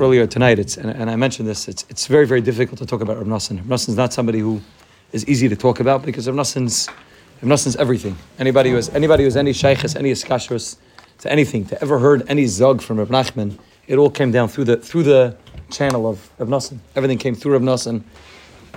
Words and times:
earlier 0.00 0.26
tonight, 0.26 0.58
it's, 0.58 0.76
and, 0.76 0.90
and 0.90 1.10
I 1.10 1.16
mentioned 1.16 1.48
this, 1.48 1.68
it's, 1.68 1.84
it's 1.88 2.06
very, 2.06 2.26
very 2.26 2.40
difficult 2.40 2.78
to 2.78 2.86
talk 2.86 3.00
about 3.00 3.16
Rav 3.16 3.26
Nassan. 3.26 3.58
Rav 3.58 3.66
Nassan's 3.66 3.96
not 3.96 4.12
somebody 4.12 4.38
who 4.38 4.60
is 5.12 5.26
easy 5.28 5.48
to 5.48 5.56
talk 5.56 5.80
about 5.80 6.04
because 6.04 6.28
Rav 6.28 6.36
Nassan's, 6.36 6.88
Rav 7.42 7.76
everything. 7.78 8.16
Anybody 8.38 8.70
who 8.70 8.76
has, 8.76 8.88
anybody 8.90 9.24
who 9.24 9.26
has 9.26 9.36
any 9.36 9.52
shaykhs, 9.52 9.96
any 9.96 10.12
iskashros, 10.12 10.76
to 11.18 11.32
anything, 11.32 11.64
to 11.66 11.80
ever 11.82 11.98
heard 11.98 12.22
any 12.28 12.46
zug 12.46 12.80
from 12.80 12.98
Rav 12.98 13.08
Nachman, 13.08 13.58
it 13.86 13.96
all 13.96 14.10
came 14.10 14.30
down 14.30 14.48
through 14.48 14.64
the, 14.64 14.76
through 14.76 15.02
the 15.02 15.36
channel 15.70 16.08
of 16.08 16.30
Rav 16.38 16.48
Nassan. 16.48 16.78
Everything 16.94 17.18
came 17.18 17.34
through 17.34 17.54
Rav 17.54 17.62
Nassan. 17.62 18.02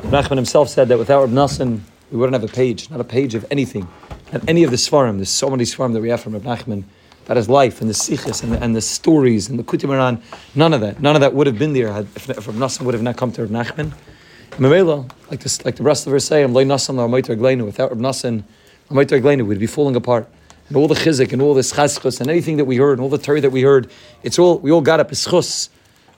Rav 0.03 0.25
Nachman 0.25 0.37
himself 0.37 0.69
said 0.69 0.87
that 0.87 0.97
without 0.97 1.21
Rav 1.21 1.29
Nassan, 1.29 1.81
we 2.11 2.17
wouldn't 2.17 2.39
have 2.39 2.49
a 2.49 2.53
page, 2.53 2.89
not 2.89 2.99
a 2.99 3.05
page 3.05 3.35
of 3.35 3.45
anything. 3.51 3.87
Not 4.33 4.47
any 4.47 4.63
of 4.63 4.71
the 4.71 4.77
Svarim. 4.77 5.17
There's 5.17 5.29
so 5.29 5.49
many 5.49 5.65
Svarim 5.65 5.93
that 5.93 6.01
we 6.01 6.09
have 6.09 6.21
from 6.21 6.33
Rav 6.33 6.43
Nachman 6.43 6.83
about 7.31 7.37
his 7.37 7.47
life 7.47 7.79
and 7.79 7.89
the 7.89 7.93
sikhs 7.93 8.43
and 8.43 8.51
the, 8.51 8.61
and 8.61 8.75
the 8.75 8.81
stories 8.81 9.47
and 9.47 9.57
the 9.57 9.63
Kutimaran. 9.63 10.21
None 10.53 10.73
of 10.73 10.81
that. 10.81 10.99
None 10.99 11.15
of 11.15 11.21
that 11.21 11.33
would 11.33 11.47
have 11.47 11.57
been 11.57 11.71
there 11.71 11.93
had, 11.93 12.03
if, 12.13 12.29
if 12.29 12.45
Rav 12.45 12.57
Nassan 12.57 12.81
would 12.81 12.93
have 12.93 13.03
not 13.03 13.15
come 13.15 13.31
to 13.31 13.45
Rav 13.45 13.67
Nachman. 13.67 13.93
Mamela, 14.57 15.09
like 15.29 15.39
this, 15.39 15.63
like 15.63 15.77
the 15.77 15.83
rest 15.83 16.07
of 16.07 16.13
us 16.13 16.25
say, 16.25 16.43
I'm 16.43 16.53
Nassan 16.53 17.65
Without 17.65 17.89
Rav 17.89 17.99
Nassan, 17.99 19.45
we'd 19.47 19.59
be 19.59 19.65
falling 19.65 19.95
apart. 19.95 20.27
And 20.67 20.75
all 20.75 20.89
the 20.89 20.95
chizik 20.95 21.31
and 21.31 21.41
all 21.41 21.53
this 21.53 21.71
chazchus 21.71 22.19
and 22.19 22.29
anything 22.29 22.57
that 22.57 22.65
we 22.65 22.75
heard 22.75 22.97
and 22.97 23.01
all 23.01 23.07
the 23.07 23.17
Torah 23.17 23.39
that 23.39 23.51
we 23.51 23.61
heard, 23.61 23.89
it's 24.23 24.37
all 24.37 24.59
we 24.59 24.69
all 24.69 24.81
got 24.81 24.99
it. 24.99 25.07
B'schus, 25.07 25.69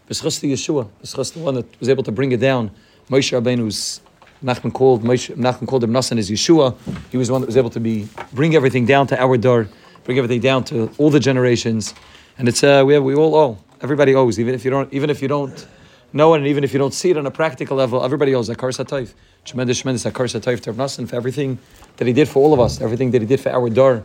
b'schus 0.10 0.40
the 0.40 0.52
Yeshua, 0.52 0.90
b'schus 1.04 1.34
the 1.34 1.40
one 1.42 1.54
that 1.54 1.80
was 1.80 1.90
able 1.90 2.02
to 2.04 2.12
bring 2.12 2.32
it 2.32 2.40
down. 2.40 2.72
Moshe 3.12 3.40
Rabbeinu's 3.40 4.02
Nachman 4.44 4.74
called 4.74 5.04
Moshe, 5.04 5.36
Nachman 5.36 5.68
called 5.68 5.84
him 5.84 5.92
Nassan 5.92 6.18
as 6.18 6.32
Yeshua. 6.32 6.76
He 7.12 7.18
was 7.18 7.28
the 7.28 7.34
one 7.34 7.42
that 7.42 7.48
was 7.48 7.58
able 7.58 7.70
to 7.70 7.80
be 7.80 8.10
bring 8.34 8.56
everything 8.56 8.88
down 8.88 9.06
to 9.08 9.22
our 9.22 9.38
door, 9.38 9.68
bring 10.04 10.18
everything 10.18 10.42
down 10.42 10.64
to 10.66 10.92
all 10.98 11.10
the 11.10 11.20
generations. 11.20 11.94
And 12.38 12.48
it's 12.48 12.64
uh, 12.64 12.84
we 12.86 12.94
have, 12.94 13.04
we 13.04 13.16
all 13.16 13.36
owe. 13.36 13.58
Everybody 13.82 14.16
owes, 14.16 14.40
even 14.40 14.54
if 14.54 14.64
you 14.64 14.72
don't 14.72 14.92
even 14.94 15.10
if 15.10 15.22
you 15.22 15.28
don't 15.28 15.68
know 16.14 16.34
it, 16.34 16.38
and 16.38 16.48
even 16.48 16.64
if 16.64 16.74
you 16.74 16.80
don't 16.80 16.94
see 16.94 17.10
it 17.10 17.18
on 17.18 17.26
a 17.26 17.32
practical 17.32 17.76
level, 17.76 18.04
everybody 18.04 18.34
owes 18.36 18.50
a 18.50 18.56
Satayv. 18.56 19.14
Tremendous, 19.46 19.80
tremendous 19.80 20.06
Akar 20.06 20.26
Satayv 20.26 20.62
to 20.62 20.74
Nassan 20.74 21.10
for 21.10 21.16
everything 21.16 21.58
that 21.98 22.08
he 22.08 22.14
did 22.14 22.30
for 22.30 22.42
all 22.42 22.54
of 22.54 22.60
us, 22.60 22.80
everything 22.80 23.12
that 23.12 23.22
he 23.22 23.28
did 23.28 23.40
for 23.40 23.50
our 23.50 23.70
door. 23.70 24.04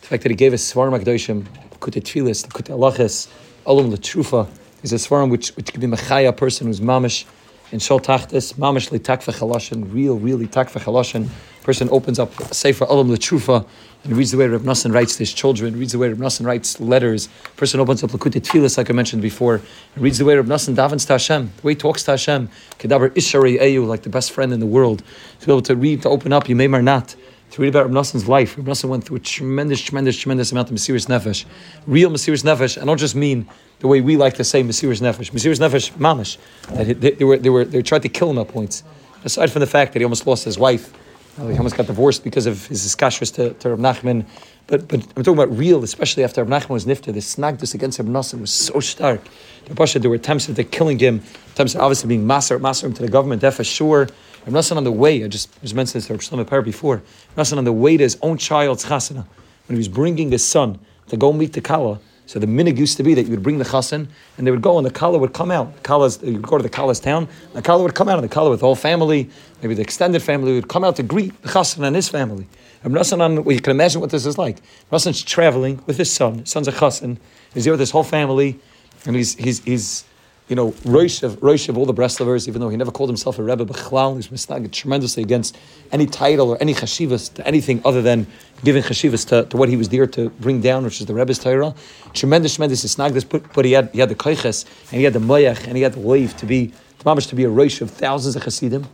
The 0.00 0.06
fact 0.06 0.22
that 0.22 0.30
he 0.30 0.36
gave 0.36 0.52
us 0.52 0.72
Svarim 0.72 0.98
Akdoshim, 0.98 1.44
Kute 1.80 2.02
Tfilis, 2.02 2.46
Kute 2.46 2.68
Alachis, 2.68 3.28
Alim 3.66 3.90
LiTrufah, 3.90 4.48
is 4.82 4.92
a 4.92 4.96
Svarim 4.96 5.30
which, 5.30 5.48
which 5.56 5.72
can 5.72 5.80
be 5.80 5.88
Mechaya, 5.88 6.28
a 6.28 6.32
person 6.32 6.68
who's 6.68 6.80
mamish 6.80 7.24
in 7.70 7.78
Shol 7.78 8.02
Tachtis, 8.02 8.54
mamish 8.54 8.90
litak 8.90 9.22
v'chalashin, 9.24 9.92
real, 9.92 10.18
really 10.18 10.46
tak 10.46 10.70
v'chalashin. 10.70 11.28
Person 11.62 11.88
opens 11.90 12.18
up 12.18 12.32
Sefer 12.54 12.86
Alim 12.86 13.08
LiTrufah 13.08 13.66
and 14.04 14.16
reads 14.16 14.30
the 14.30 14.38
way 14.38 14.46
Reb 14.46 14.62
Nassan 14.62 14.94
writes 14.94 15.14
to 15.14 15.18
his 15.18 15.34
children, 15.34 15.78
reads 15.78 15.92
the 15.92 15.98
way 15.98 16.08
Reb 16.08 16.18
Nassan 16.18 16.46
writes 16.46 16.80
letters. 16.80 17.28
Person 17.56 17.78
opens 17.80 18.02
up 18.02 18.10
Lakutei 18.10 18.40
Tfilis, 18.40 18.78
like 18.78 18.88
I 18.88 18.94
mentioned 18.94 19.20
before, 19.20 19.56
and 19.94 20.02
reads 20.02 20.16
the 20.16 20.24
way 20.24 20.36
Reb 20.36 20.46
Nassan 20.46 20.74
davens 20.74 21.06
to 21.08 21.14
Hashem, 21.14 21.52
the 21.56 21.62
way 21.66 21.72
he 21.72 21.76
talks 21.76 22.04
to 22.04 22.12
Hashem. 22.12 22.48
Kedaber 22.78 23.10
Ishari 23.10 23.60
Eyu, 23.60 23.86
like 23.86 24.02
the 24.02 24.08
best 24.08 24.32
friend 24.32 24.52
in 24.52 24.60
the 24.60 24.66
world. 24.66 25.02
To 25.40 25.46
be 25.46 25.52
able 25.52 25.62
to 25.62 25.76
read, 25.76 26.02
to 26.02 26.08
open 26.08 26.32
up, 26.32 26.48
you 26.48 26.56
may 26.56 26.68
or 26.68 26.80
not 26.80 27.14
to 27.50 27.62
read 27.62 27.68
about 27.68 27.86
Reb 27.86 27.94
Nassan's 27.94 28.28
life. 28.28 28.56
Reb 28.56 28.66
Nassan 28.66 28.88
went 28.88 29.04
through 29.04 29.16
a 29.16 29.20
tremendous, 29.20 29.80
tremendous, 29.80 30.18
tremendous 30.18 30.52
amount 30.52 30.70
of 30.70 30.76
Mesiris 30.76 31.06
Nefesh. 31.06 31.44
Real 31.86 32.10
Mesiris 32.10 32.44
Nefesh. 32.44 32.80
I 32.80 32.84
don't 32.84 32.98
just 32.98 33.14
mean 33.14 33.48
the 33.80 33.88
way 33.88 34.00
we 34.00 34.16
like 34.16 34.34
to 34.34 34.44
say 34.44 34.62
Mesiris 34.62 35.00
Nefesh. 35.00 35.30
Mesiris 35.30 35.58
Nefesh, 35.58 35.92
Mamish. 35.92 36.36
They, 36.74 36.92
they, 36.92 37.10
they, 37.12 37.24
were, 37.24 37.38
they, 37.38 37.50
were, 37.50 37.64
they 37.64 37.82
tried 37.82 38.02
to 38.02 38.08
kill 38.08 38.30
him 38.30 38.38
at 38.38 38.48
points. 38.48 38.82
Aside 39.24 39.50
from 39.50 39.60
the 39.60 39.66
fact 39.66 39.92
that 39.92 40.00
he 40.00 40.04
almost 40.04 40.26
lost 40.26 40.44
his 40.44 40.58
wife, 40.58 40.92
he 41.36 41.56
almost 41.56 41.76
got 41.76 41.86
divorced 41.86 42.24
because 42.24 42.46
of 42.46 42.66
his 42.66 42.84
iskashras 42.84 43.32
to, 43.34 43.54
to 43.54 43.68
Nachman. 43.76 44.26
But, 44.66 44.88
but 44.88 45.00
I'm 45.16 45.22
talking 45.22 45.34
about 45.34 45.56
real, 45.56 45.82
especially 45.82 46.24
after 46.24 46.44
Reb 46.44 46.62
Nachman 46.62 46.70
was 46.70 46.84
nifted. 46.84 47.14
The 47.14 47.20
snagdus 47.20 47.74
against 47.74 47.98
Reb 47.98 48.08
Nassan 48.08 48.40
was 48.40 48.50
so 48.50 48.80
stark. 48.80 49.22
There 49.64 50.10
were 50.10 50.16
attempts 50.16 50.48
at 50.48 50.70
killing 50.70 50.98
him, 50.98 51.22
attempts 51.52 51.74
at 51.74 51.80
obviously 51.80 52.08
being 52.08 52.26
master, 52.26 52.58
master 52.58 52.86
him 52.86 52.94
to 52.94 53.02
the 53.02 53.08
government, 53.08 53.40
that 53.42 53.54
for 53.54 53.64
sure. 53.64 54.08
Reb 54.46 54.54
Nassan 54.54 54.76
on 54.76 54.84
the 54.84 54.92
way, 54.92 55.24
I 55.24 55.28
just, 55.28 55.60
just 55.60 55.74
mentioned 55.74 56.02
this 56.02 56.28
to 56.28 56.44
Par 56.44 56.62
before, 56.62 56.96
Reb 56.96 57.04
Nassan 57.36 57.58
on 57.58 57.64
the 57.64 57.72
way 57.72 57.96
to 57.96 58.02
his 58.02 58.18
own 58.22 58.38
child's 58.38 58.84
chasana, 58.84 59.26
when 59.66 59.76
he 59.76 59.76
was 59.76 59.88
bringing 59.88 60.30
his 60.30 60.44
son 60.44 60.78
to 61.08 61.16
go 61.16 61.32
meet 61.32 61.52
the 61.52 61.60
Kala, 61.60 62.00
so 62.26 62.38
the 62.38 62.46
minig 62.46 62.76
used 62.76 62.98
to 62.98 63.02
be 63.02 63.14
that 63.14 63.22
you 63.22 63.30
would 63.30 63.42
bring 63.42 63.56
the 63.56 63.64
chassan 63.64 64.06
and 64.36 64.46
they 64.46 64.50
would 64.50 64.60
go 64.60 64.76
and 64.76 64.86
the 64.86 64.90
kala 64.90 65.16
would 65.16 65.32
come 65.32 65.50
out. 65.50 65.74
The 65.76 65.80
kala's, 65.80 66.22
you 66.22 66.34
would 66.34 66.42
go 66.42 66.58
to 66.58 66.62
the 66.62 66.68
kala's 66.68 67.00
town, 67.00 67.26
the 67.54 67.62
kala 67.62 67.82
would 67.82 67.94
come 67.94 68.06
out 68.06 68.18
and 68.18 68.24
the 68.24 68.28
kala 68.28 68.50
with 68.50 68.60
the 68.60 68.66
whole 68.66 68.74
family, 68.74 69.30
maybe 69.62 69.72
the 69.72 69.80
extended 69.80 70.22
family 70.22 70.52
would 70.52 70.68
come 70.68 70.84
out 70.84 70.96
to 70.96 71.02
greet 71.02 71.40
the 71.40 71.48
chassan 71.48 71.84
and 71.84 71.96
his 71.96 72.10
family. 72.10 72.46
And 72.84 72.94
Rassan, 72.94 73.44
well, 73.44 73.54
you 73.54 73.60
can 73.62 73.70
imagine 73.70 74.00
what 74.00 74.10
this 74.10 74.26
is 74.26 74.38
like. 74.38 74.60
Rassan's 74.92 75.22
traveling 75.22 75.82
with 75.86 75.96
his 75.96 76.12
son. 76.12 76.40
His 76.40 76.50
son's 76.50 76.68
a 76.68 76.72
chassan. 76.72 77.16
He's 77.54 77.64
here 77.64 77.72
with 77.72 77.80
his 77.80 77.90
whole 77.90 78.04
family, 78.04 78.60
and 79.04 79.16
he's 79.16 79.34
he's 79.34 79.64
he's 79.64 80.04
you 80.48 80.56
know, 80.56 80.74
Rosh 80.84 81.22
of, 81.22 81.42
Rosh 81.42 81.68
of 81.68 81.76
all 81.76 81.84
the 81.84 81.92
Breslovers, 81.92 82.48
even 82.48 82.60
though 82.60 82.70
he 82.70 82.76
never 82.76 82.90
called 82.90 83.10
himself 83.10 83.38
a 83.38 83.42
Rebbe, 83.42 83.66
Bechlal, 83.66 84.16
he's 84.16 84.30
misnaged 84.30 84.72
tremendously 84.72 85.22
against 85.22 85.58
any 85.92 86.06
title 86.06 86.50
or 86.50 86.58
any 86.60 86.72
chashivas 86.72 87.32
to 87.34 87.46
anything 87.46 87.82
other 87.84 88.00
than 88.00 88.26
giving 88.64 88.82
chashivas 88.82 89.28
to, 89.28 89.44
to 89.50 89.56
what 89.58 89.68
he 89.68 89.76
was 89.76 89.90
there 89.90 90.06
to 90.06 90.30
bring 90.30 90.60
down, 90.62 90.84
which 90.84 91.00
is 91.00 91.06
the 91.06 91.12
Rebbe's 91.12 91.38
Torah. 91.38 91.74
Tremendous, 92.14 92.54
tremendous 92.54 92.84
isnagdas, 92.84 93.28
but, 93.28 93.52
but 93.52 93.66
he 93.66 93.72
had 93.72 93.90
he 93.92 94.00
had 94.00 94.08
the 94.08 94.14
koiches, 94.14 94.64
and 94.90 94.98
he 94.98 95.04
had 95.04 95.12
the 95.12 95.18
moyach, 95.18 95.66
and 95.66 95.76
he 95.76 95.82
had 95.82 95.92
the 95.92 96.00
wave 96.00 96.34
to 96.38 96.46
be, 96.46 96.72
to 96.98 97.14
to 97.14 97.34
be 97.36 97.44
a 97.44 97.50
Rosh 97.50 97.82
of 97.82 97.90
thousands 97.90 98.34
of 98.34 98.42
chassidim. 98.42 98.86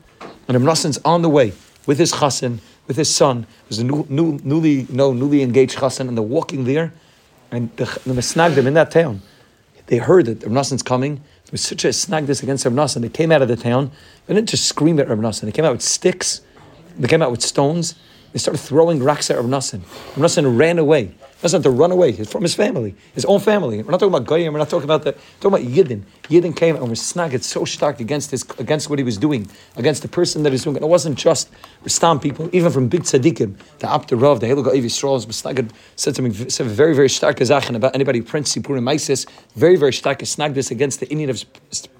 And 0.49 0.57
Amnassan's 0.57 0.99
on 1.05 1.23
the 1.23 1.31
way 1.31 1.53
with 1.87 1.99
his 1.99 2.13
chassan, 2.13 2.59
with 2.89 2.97
his 2.97 3.15
son, 3.15 3.47
was 3.69 3.79
a 3.79 3.85
new, 3.85 4.05
new, 4.09 4.39
newly, 4.43 4.87
no, 4.91 5.13
newly 5.13 5.43
engaged 5.43 5.79
chassan, 5.79 6.09
and 6.09 6.17
they're 6.17 6.23
walking 6.23 6.65
there, 6.65 6.93
and 7.51 7.75
the, 7.77 7.85
the 7.85 8.15
misnagdim 8.15 8.67
in 8.67 8.75
that 8.75 8.91
town, 8.91 9.23
they 9.87 9.99
heard 9.99 10.27
that 10.27 10.41
Amnassan's 10.41 10.83
coming, 10.83 11.23
was 11.53 11.61
such 11.61 11.85
a 11.85 11.93
snag 11.93 12.27
this 12.27 12.43
against 12.43 12.65
Rav 12.65 12.75
Nassan. 12.75 13.03
They 13.03 13.09
came 13.09 13.31
out 13.31 13.43
of 13.43 13.49
the 13.49 13.57
town. 13.57 13.91
They 14.27 14.35
didn't 14.35 14.49
just 14.49 14.67
scream 14.67 14.99
at 14.99 15.09
Rav 15.09 15.19
Nassan. 15.19 15.43
They 15.43 15.53
came 15.53 15.65
out 15.65 15.73
with 15.73 15.83
sticks. 15.83 16.41
They 16.99 17.09
came 17.09 17.23
out 17.23 17.31
with 17.31 17.43
stones. 17.43 17.95
They 18.33 18.39
started 18.39 18.59
throwing 18.59 19.03
rocks 19.03 19.31
at 19.31 19.37
Rav 19.37 19.47
Nassan. 19.47 19.83
Rav 20.17 20.19
Nassan 20.19 20.59
ran 20.59 20.79
away. 20.79 21.15
Nassan 21.45 21.53
had 21.53 21.63
to 21.65 21.71
run 21.71 21.93
away 21.93 22.13
from 22.25 22.43
his 22.43 22.55
family, 22.55 22.95
his 23.15 23.27
own 23.27 23.39
family. 23.39 23.83
We're 23.83 23.91
not 23.91 24.01
talking 24.01 24.15
about 24.15 24.27
Goyim. 24.27 24.55
We're 24.55 24.61
not 24.61 24.71
talking 24.71 24.85
about 24.85 25.03
the. 25.03 25.13
Talking 25.41 25.59
about 25.59 25.61
Yidden. 25.61 26.03
Yidden 26.31 26.57
came 26.57 26.75
and 26.75 26.89
was 26.89 27.03
snagged 27.03 27.45
so 27.45 27.67
stark 27.67 28.01
against 28.01 28.31
his, 28.31 28.47
against 28.59 28.89
what 28.89 28.99
he 28.99 29.05
was 29.05 29.19
doing, 29.19 29.51
against 29.77 30.01
the 30.01 30.09
person 30.09 30.43
that 30.45 30.53
he's 30.53 30.65
doing. 30.65 30.77
And 30.77 30.85
it 30.85 30.89
wasn't 30.89 31.19
just 31.19 31.51
Stam 31.85 32.19
people, 32.19 32.49
even 32.53 32.73
from 32.73 32.89
big 32.89 33.03
tzaddikim, 33.03 33.59
the 33.81 33.93
Apter 33.93 34.17
Rav, 34.17 34.41
the 34.41 34.47
Helig 34.47 34.67
Avi 34.67 34.89
Strauss, 34.89 35.27
Snagged 35.27 35.73
said 35.97 36.17
something 36.17 36.33
very, 36.33 36.95
very 36.95 37.11
stark 37.11 37.37
Zachen 37.37 37.77
about 37.77 37.95
anybody 37.95 38.21
who 38.21 38.25
prints 38.25 38.57
Sipurim 38.57 38.89
Isis, 38.89 39.27
very, 39.55 39.77
very 39.77 39.93
stark 39.93 40.25
snagged 40.25 40.55
this 40.55 40.71
against 40.71 41.01
the 41.01 41.09
Indian 41.11 41.29
of 41.29 41.45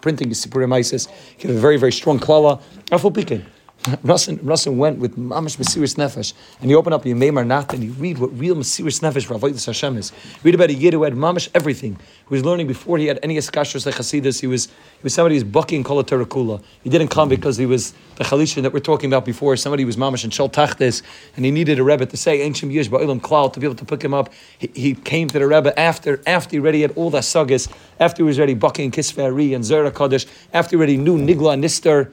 printing 0.01 0.31
Sipurim 0.31 0.73
Isis. 0.73 1.07
He 1.37 1.49
had 1.49 1.57
a 1.57 1.61
very, 1.61 1.77
very 1.77 1.93
strong 1.93 2.19
klala. 2.19 2.63
Pikin. 2.91 3.45
Russell 4.03 4.75
went 4.75 4.99
with 4.99 5.19
Mamish 5.19 5.59
Mesiris 5.59 5.97
Nefesh, 5.97 6.33
and 6.61 6.71
he 6.71 6.75
opened 6.75 6.95
up 6.95 7.05
Yemei 7.05 7.31
Moharnat, 7.31 7.75
and 7.75 7.83
he 7.83 7.91
read 7.91 8.17
what 8.17 8.37
real 8.39 8.55
Mesiris 8.55 9.01
Nefesh 9.01 9.27
Avodah 9.27 9.67
Hashem 9.67 9.99
is. 9.99 10.11
Read 10.43 10.55
about 10.55 10.71
a 10.71 10.73
Yid 10.73 10.95
who 10.95 11.03
had 11.03 11.13
Mamish 11.13 11.51
everything. 11.55 11.93
He 12.27 12.35
was 12.35 12.43
learning 12.47 12.67
before 12.67 12.97
he 12.97 13.07
had 13.07 13.19
any 13.23 13.37
Eskashros 13.37 13.85
like 13.85 13.97
Hasidus. 13.97 14.41
He 14.41 14.47
was 14.47 14.67
he 14.67 15.03
was 15.03 15.13
somebody 15.13 15.35
who's 15.35 15.45
bucking 15.45 15.85
Kol 15.85 16.03
Terakula. 16.03 16.63
He 16.83 16.89
didn't 16.89 17.09
come 17.09 17.29
because 17.29 17.59
he 17.59 17.67
was 17.67 17.93
the 18.17 18.25
Chalisha 18.25 18.63
that 18.63 18.73
we're 18.73 18.81
talking 18.81 19.11
about 19.11 19.27
before. 19.27 19.55
Somebody 19.57 19.83
who 19.83 19.89
was 19.89 19.99
Mamish 19.99 20.25
and 20.25 20.33
Shel 20.33 20.49
Tachtes, 20.49 21.03
and 21.37 21.45
he 21.45 21.51
needed 21.51 21.79
a 21.79 21.85
Rebbe 21.85 22.07
to 22.07 22.17
say 22.17 22.41
ancient 22.41 22.73
years 22.73 22.89
Ba'ilam 22.89 23.21
Klal 23.21 23.53
to 23.53 23.61
be 23.61 23.67
able 23.67 23.77
to 23.77 23.85
pick 23.85 24.03
him 24.03 24.15
up. 24.15 24.33
He, 24.57 24.71
he 24.75 24.95
came 24.95 25.29
to 25.29 25.39
the 25.39 25.47
Rebbe 25.47 25.79
after 25.79 26.23
after 26.27 26.57
he 26.57 26.61
already 26.61 26.81
had 26.81 26.93
all 26.93 27.11
the 27.11 27.21
sagas, 27.21 27.69
after 28.01 28.23
he 28.23 28.27
was 28.27 28.39
ready 28.39 28.55
bucking 28.55 28.93
Kisveri 28.93 29.55
and 29.55 29.63
Zera 29.63 29.95
Kaddish, 29.95 30.27
after 30.55 30.71
he 30.71 30.79
already 30.79 30.97
knew 30.97 31.19
Nigla 31.19 31.59
Nister. 31.61 32.13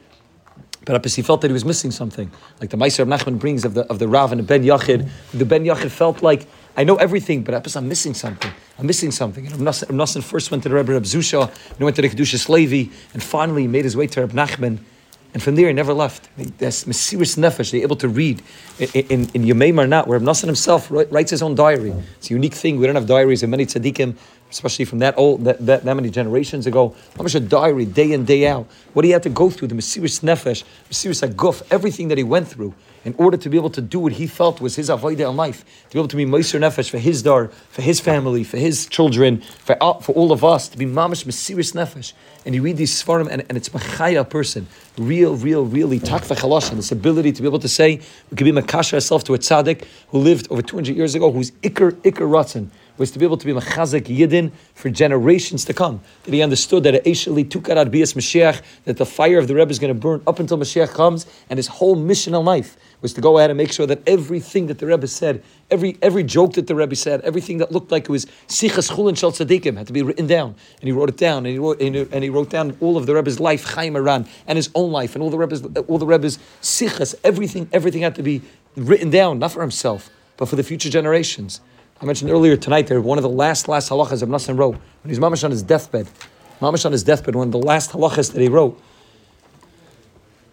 But 0.84 1.06
he 1.06 1.22
felt 1.22 1.42
that 1.42 1.50
he 1.50 1.54
was 1.54 1.64
missing 1.64 1.92
something, 1.92 2.32
like 2.60 2.72
the 2.72 2.78
Meiser 2.78 3.00
of 3.00 3.08
Nachman 3.08 3.38
brings 3.38 3.66
of 3.66 3.76
the 3.76 3.86
of 3.86 4.00
the 4.00 4.08
Rav 4.08 4.32
and 4.32 4.40
the 4.40 4.44
Ben 4.44 4.64
Yachid. 4.64 5.08
The 5.32 5.46
Ben 5.46 5.64
Yachid 5.64 5.92
felt 5.92 6.24
like 6.24 6.48
I 6.76 6.84
know 6.84 6.96
everything, 6.96 7.44
but 7.44 7.76
I'm 7.76 7.88
missing 7.88 8.16
something. 8.16 8.52
I'm 8.80 8.88
missing 8.88 9.12
something. 9.12 9.46
And 9.46 9.56
Nassan 9.58 10.24
first 10.24 10.50
went 10.50 10.64
to 10.64 10.70
the 10.70 10.76
Rebbe 10.76 10.94
Reb 10.94 11.04
Zusha, 11.04 11.52
and 11.70 11.80
went 11.80 11.96
to 11.98 12.02
the 12.02 12.10
Kedushas 12.10 12.50
Levi, 12.50 12.92
and 13.14 13.22
finally 13.22 13.64
he 13.64 13.68
made 13.68 13.84
his 13.84 13.96
way 13.96 14.08
to 14.08 14.22
Reb 14.22 14.32
Nachman. 14.32 14.80
And 15.34 15.42
from 15.42 15.56
there, 15.56 15.68
he 15.68 15.74
never 15.74 15.94
left. 15.94 16.28
That's 16.58 16.84
Mesiris 16.84 17.38
Nefesh. 17.38 17.72
They're 17.72 17.84
able 17.84 17.96
to 17.98 18.10
read 18.10 18.42
in, 18.80 18.90
in, 18.90 19.22
in 19.34 19.44
Yemei 19.44 19.72
Moharnat, 19.72 20.08
where 20.08 20.20
Nassan 20.20 20.46
himself 20.46 20.92
writes 20.92 21.32
his 21.32 21.42
own 21.42 21.56
diary. 21.56 21.94
It's 22.18 22.30
a 22.30 22.34
unique 22.34 22.54
thing. 22.54 22.80
We 22.80 22.86
don't 22.86 22.96
have 22.96 23.08
diaries 23.08 23.42
in 23.42 23.50
many 23.50 23.66
tzaddikim 23.66 24.18
especially 24.52 24.86
from 24.86 25.00
that 25.00 25.18
old 25.18 25.46
that, 25.46 25.66
that, 25.66 25.84
that 25.84 25.96
many 25.96 26.10
generations 26.10 26.68
ago. 26.68 26.94
How 27.18 27.24
much 27.24 27.36
a 27.36 27.40
diary 27.40 27.86
day 27.86 28.12
in 28.12 28.26
day 28.26 28.48
out. 28.48 28.68
What 28.94 29.06
he 29.06 29.12
had 29.12 29.24
to 29.24 29.30
go 29.30 29.50
through, 29.50 29.70
the 29.70 29.76
Mesiris 29.76 30.22
Nefesh, 30.22 30.64
Mesiris 30.90 31.28
Aguf, 31.28 31.64
everything 31.72 32.10
that 32.10 32.18
he 32.18 32.24
went 32.24 32.48
through 32.48 32.74
in 33.04 33.16
order 33.18 33.38
to 33.38 33.50
be 33.50 33.58
able 33.58 33.70
to 33.72 33.82
do 33.82 34.00
what 34.00 34.14
he 34.14 34.28
felt 34.28 34.62
was 34.62 34.76
his 34.76 34.90
avodah 34.90 35.30
in 35.30 35.36
life, 35.36 35.66
to 35.90 35.94
be 35.94 36.00
able 36.00 36.08
to 36.08 36.16
be 36.16 36.26
Meiser 36.26 36.60
Nefesh 36.60 36.90
for 36.90 37.00
his 37.00 37.24
dar, 37.24 37.48
for 37.48 37.82
his 37.82 38.00
family, 38.00 38.44
for 38.44 38.58
his 38.58 38.86
children, 38.86 39.42
for, 39.42 39.82
uh, 39.82 39.94
for 39.94 40.14
all 40.14 40.32
of 40.32 40.44
us, 40.44 40.68
to 40.70 40.78
be 40.78 40.86
Mamish 40.86 41.26
Mesiris 41.26 41.74
Nefesh. 41.74 42.14
And 42.46 42.54
you 42.54 42.62
read 42.62 42.78
these 42.78 43.02
Sfarim, 43.02 43.28
and, 43.30 43.44
and 43.50 43.58
it's 43.58 43.70
Machaya 43.70 44.30
person, 44.30 44.68
real, 44.98 45.36
real, 45.36 45.66
really, 45.66 46.00
Takva 46.00 46.38
Chalashan, 46.38 46.76
this 46.76 46.92
ability 46.92 47.32
to 47.32 47.42
be 47.42 47.48
able 47.48 47.60
to 47.60 47.68
say, 47.68 48.02
we 48.30 48.38
could 48.38 48.46
be 48.46 48.52
Makasha 48.52 48.92
herself 48.92 49.24
to 49.26 49.34
a 49.34 49.40
tzaddik 49.40 49.86
who 50.10 50.20
lived 50.20 50.48
over 50.52 50.62
200 50.62 50.96
years 50.96 51.16
ago, 51.16 51.32
who's 51.32 51.52
Iker, 51.52 51.92
Iker 51.92 52.30
Ratzin, 52.30 52.70
was 53.02 53.10
to 53.10 53.20
be 53.20 53.26
able 53.26 53.36
to 53.36 53.48
be 53.48 53.52
Machazik 53.52 54.04
Yidin 54.04 54.52
for 54.76 54.92
generations 54.92 55.66
to 55.66 55.74
come. 55.74 56.02
That 56.24 56.34
he 56.36 56.44
understood 56.44 56.84
that 56.84 57.04
Eishali 57.04 57.50
Tukar 57.50 57.92
Bias 57.92 58.14
Mashiach, 58.14 58.62
that 58.86 58.98
the 58.98 59.08
fire 59.08 59.40
of 59.40 59.48
the 59.48 59.56
Rebbe 59.56 59.72
is 59.72 59.80
going 59.80 59.92
to 59.92 60.00
burn 60.00 60.22
up 60.28 60.40
until 60.40 60.60
Mashiach 60.60 60.94
comes, 60.94 61.26
and 61.50 61.58
his 61.58 61.66
whole 61.66 61.96
mission 61.96 62.36
in 62.36 62.46
life 62.46 62.78
was 63.02 63.14
to 63.14 63.22
go 63.22 63.40
ahead 63.40 63.50
and 63.50 63.58
make 63.58 63.72
sure 63.72 63.88
that 63.88 64.08
everything 64.08 64.68
that 64.68 64.78
the 64.78 64.86
Rebbe 64.86 65.08
said, 65.08 65.44
every 65.72 65.98
every 66.04 66.24
joke 66.24 66.54
that 66.54 66.68
the 66.68 66.76
Rebbe 66.76 66.96
said, 66.96 67.22
everything 67.22 67.58
that 67.58 67.72
looked 67.72 67.92
like 67.92 68.04
it 68.04 68.10
was 68.10 68.28
Sichas 68.48 68.92
Chulin 68.92 69.18
Shal 69.18 69.32
Tzadikim 69.32 69.78
had 69.78 69.88
to 69.88 69.94
be 69.94 70.04
written 70.04 70.28
down. 70.28 70.54
And 70.80 70.88
he 70.88 70.92
wrote 70.92 71.10
it 71.10 71.18
down, 71.18 71.48
and 71.48 71.48
he 71.48 71.58
wrote, 71.58 71.82
and 71.82 72.24
he 72.24 72.30
wrote 72.30 72.52
down 72.52 72.78
all 72.82 72.98
of 72.98 73.08
the 73.08 73.16
Rebbe's 73.16 73.40
life, 73.40 73.64
Chaim 73.64 73.96
Aran, 73.96 74.28
and 74.46 74.58
his 74.58 74.70
own 74.76 74.92
life, 74.92 75.16
and 75.16 75.24
all 75.24 75.32
the 75.32 75.40
Rebbe's, 75.40 75.64
all 75.88 75.98
the 75.98 76.06
Rebbe's 76.06 76.38
Sichas, 76.62 77.16
everything, 77.24 77.68
everything 77.74 78.04
had 78.04 78.14
to 78.14 78.24
be 78.24 78.44
written 78.76 79.10
down, 79.10 79.40
not 79.40 79.52
for 79.54 79.62
himself, 79.62 80.12
but 80.38 80.48
for 80.48 80.56
the 80.56 80.64
future 80.64 80.92
generations. 80.92 81.62
I 82.02 82.06
mentioned 82.06 82.32
earlier 82.32 82.58
tonight, 82.58 82.88
there 82.88 83.00
one 83.00 83.20
of 83.20 83.22
the 83.22 83.30
last, 83.30 83.68
last 83.68 83.92
halachas 83.92 84.24
of 84.24 84.30
Nassan 84.30 84.58
wrote, 84.58 84.74
when 84.74 85.10
he's 85.10 85.20
mamash 85.20 85.44
on 85.44 85.52
his 85.52 85.62
deathbed, 85.62 86.08
mamash 86.60 86.84
on 86.84 86.94
his 86.94 87.04
deathbed, 87.04 87.36
one 87.36 87.50
of 87.50 87.52
the 87.52 87.60
last 87.60 87.92
halachas 87.92 88.34
that 88.34 88.42
he 88.42 88.50
wrote, 88.50 88.82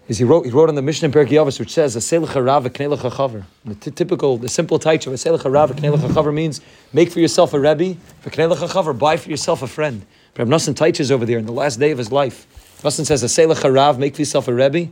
is 0.08 0.18
he 0.18 0.24
wrote 0.24 0.44
he 0.44 0.50
wrote 0.50 0.68
on 0.68 0.74
the 0.74 0.82
Mishnah 0.82 1.06
in 1.06 1.12
Perkei 1.12 1.32
Avos, 1.32 1.58
which 1.58 1.72
says 1.72 1.96
Aselecha 1.96 2.44
Rav 2.44 2.64
Knelecha 2.64 3.10
Chaver. 3.12 3.44
The 3.64 3.74
t- 3.74 3.90
typical, 3.90 4.36
the 4.36 4.48
simple 4.48 4.78
taich 4.78 5.06
of 5.06 5.14
Aselecha 5.14 5.50
Rav 5.50 5.72
Knelecha 5.72 6.10
Chaver 6.10 6.34
means 6.34 6.60
make 6.92 7.10
for 7.10 7.20
yourself 7.20 7.54
a 7.54 7.60
rebbe, 7.60 7.98
for 8.20 8.28
Knelecha 8.28 8.68
Chaver, 8.68 8.98
buy 8.98 9.16
for 9.16 9.30
yourself 9.30 9.62
a 9.62 9.66
friend. 9.66 10.04
But 10.34 10.48
Nassan 10.48 10.76
teaches 10.76 11.10
over 11.10 11.24
there 11.24 11.38
in 11.38 11.46
the 11.46 11.52
last 11.52 11.78
day 11.78 11.92
of 11.92 11.98
his 11.98 12.12
life. 12.12 12.46
Nassan 12.82 13.06
says 13.06 13.22
Aselecha 13.22 13.74
Rav, 13.74 13.98
make 13.98 14.16
for 14.16 14.20
yourself 14.20 14.48
a 14.48 14.54
rebbe, 14.54 14.90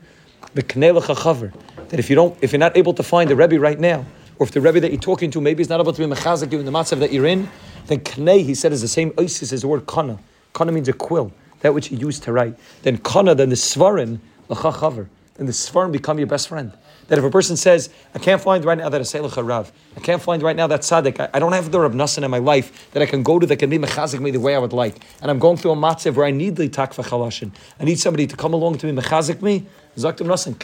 but 0.54 0.68
Knelecha 0.68 1.16
Chaver. 1.16 1.52
That 1.88 1.98
if 2.00 2.08
you 2.08 2.16
don't, 2.16 2.36
if 2.40 2.52
you're 2.52 2.58
not 2.58 2.76
able 2.76 2.94
to 2.94 3.02
find 3.02 3.30
a 3.30 3.36
rebbe 3.36 3.60
right 3.60 3.78
now, 3.78 4.06
or 4.38 4.46
if 4.46 4.52
the 4.52 4.60
rebbe 4.60 4.80
that 4.80 4.90
you're 4.92 5.00
talking 5.00 5.30
to 5.30 5.40
maybe 5.40 5.62
is 5.62 5.68
not 5.68 5.80
able 5.80 5.92
to 5.92 6.06
be 6.06 6.14
mechazik 6.14 6.52
you 6.52 6.58
in 6.58 6.66
the 6.66 6.72
matzav 6.72 6.98
that 7.00 7.12
you're 7.12 7.26
in, 7.26 7.48
then 7.86 8.00
knei 8.00 8.44
he 8.44 8.54
said 8.54 8.72
is 8.72 8.82
the 8.82 8.88
same 8.88 9.10
oisis 9.12 9.52
as 9.52 9.62
the 9.62 9.68
word 9.68 9.86
kana. 9.86 10.18
Kana 10.52 10.72
means 10.72 10.88
a 10.88 10.92
quill, 10.92 11.32
that 11.60 11.72
which 11.74 11.88
he 11.88 11.96
used 11.96 12.22
to 12.22 12.32
write. 12.32 12.54
Then 12.82 12.98
kana, 12.98 13.34
then 13.34 13.48
the 13.48 13.56
svarin 13.56 14.20
L'chachaver. 14.48 15.08
Then 15.34 15.46
the 15.46 15.52
Svarim 15.52 15.92
become 15.92 16.18
your 16.18 16.26
best 16.26 16.48
friend. 16.48 16.72
That 17.08 17.18
if 17.18 17.24
a 17.24 17.30
person 17.30 17.56
says, 17.56 17.88
I 18.14 18.18
can't 18.18 18.40
find 18.40 18.64
right 18.64 18.76
now 18.76 18.88
that 18.88 19.14
a 19.14 19.42
Rav, 19.42 19.72
I 19.96 20.00
can't 20.00 20.20
find 20.20 20.42
right 20.42 20.56
now 20.56 20.66
that 20.66 20.80
Tzaddik, 20.80 21.30
I, 21.32 21.38
don't 21.38 21.52
have 21.52 21.70
the 21.70 21.80
Rab 21.80 21.94
Nassan 21.94 22.24
in 22.24 22.30
my 22.30 22.38
life 22.38 22.90
that 22.92 23.02
I 23.02 23.06
can 23.06 23.22
go 23.22 23.38
to 23.38 23.46
that 23.46 23.56
can 23.56 23.70
be 23.70 23.78
mechazik 23.78 24.18
me 24.20 24.30
the 24.30 24.40
way 24.40 24.56
I 24.56 24.58
would 24.58 24.72
like. 24.72 24.96
And 25.22 25.30
I'm 25.30 25.38
going 25.38 25.56
through 25.56 25.72
a 25.72 25.76
matzev 25.76 26.14
where 26.14 26.26
I 26.26 26.32
need 26.32 26.56
the 26.56 26.68
takva 26.68 27.06
chalashin. 27.06 27.52
I 27.78 27.84
need 27.84 28.00
somebody 28.00 28.26
to 28.26 28.36
come 28.36 28.54
along 28.54 28.78
to 28.78 28.86
me 28.86 29.00
mechazik 29.00 29.40
me. 29.40 29.66
Zaktim 29.96 30.26
Nassan, 30.26 30.58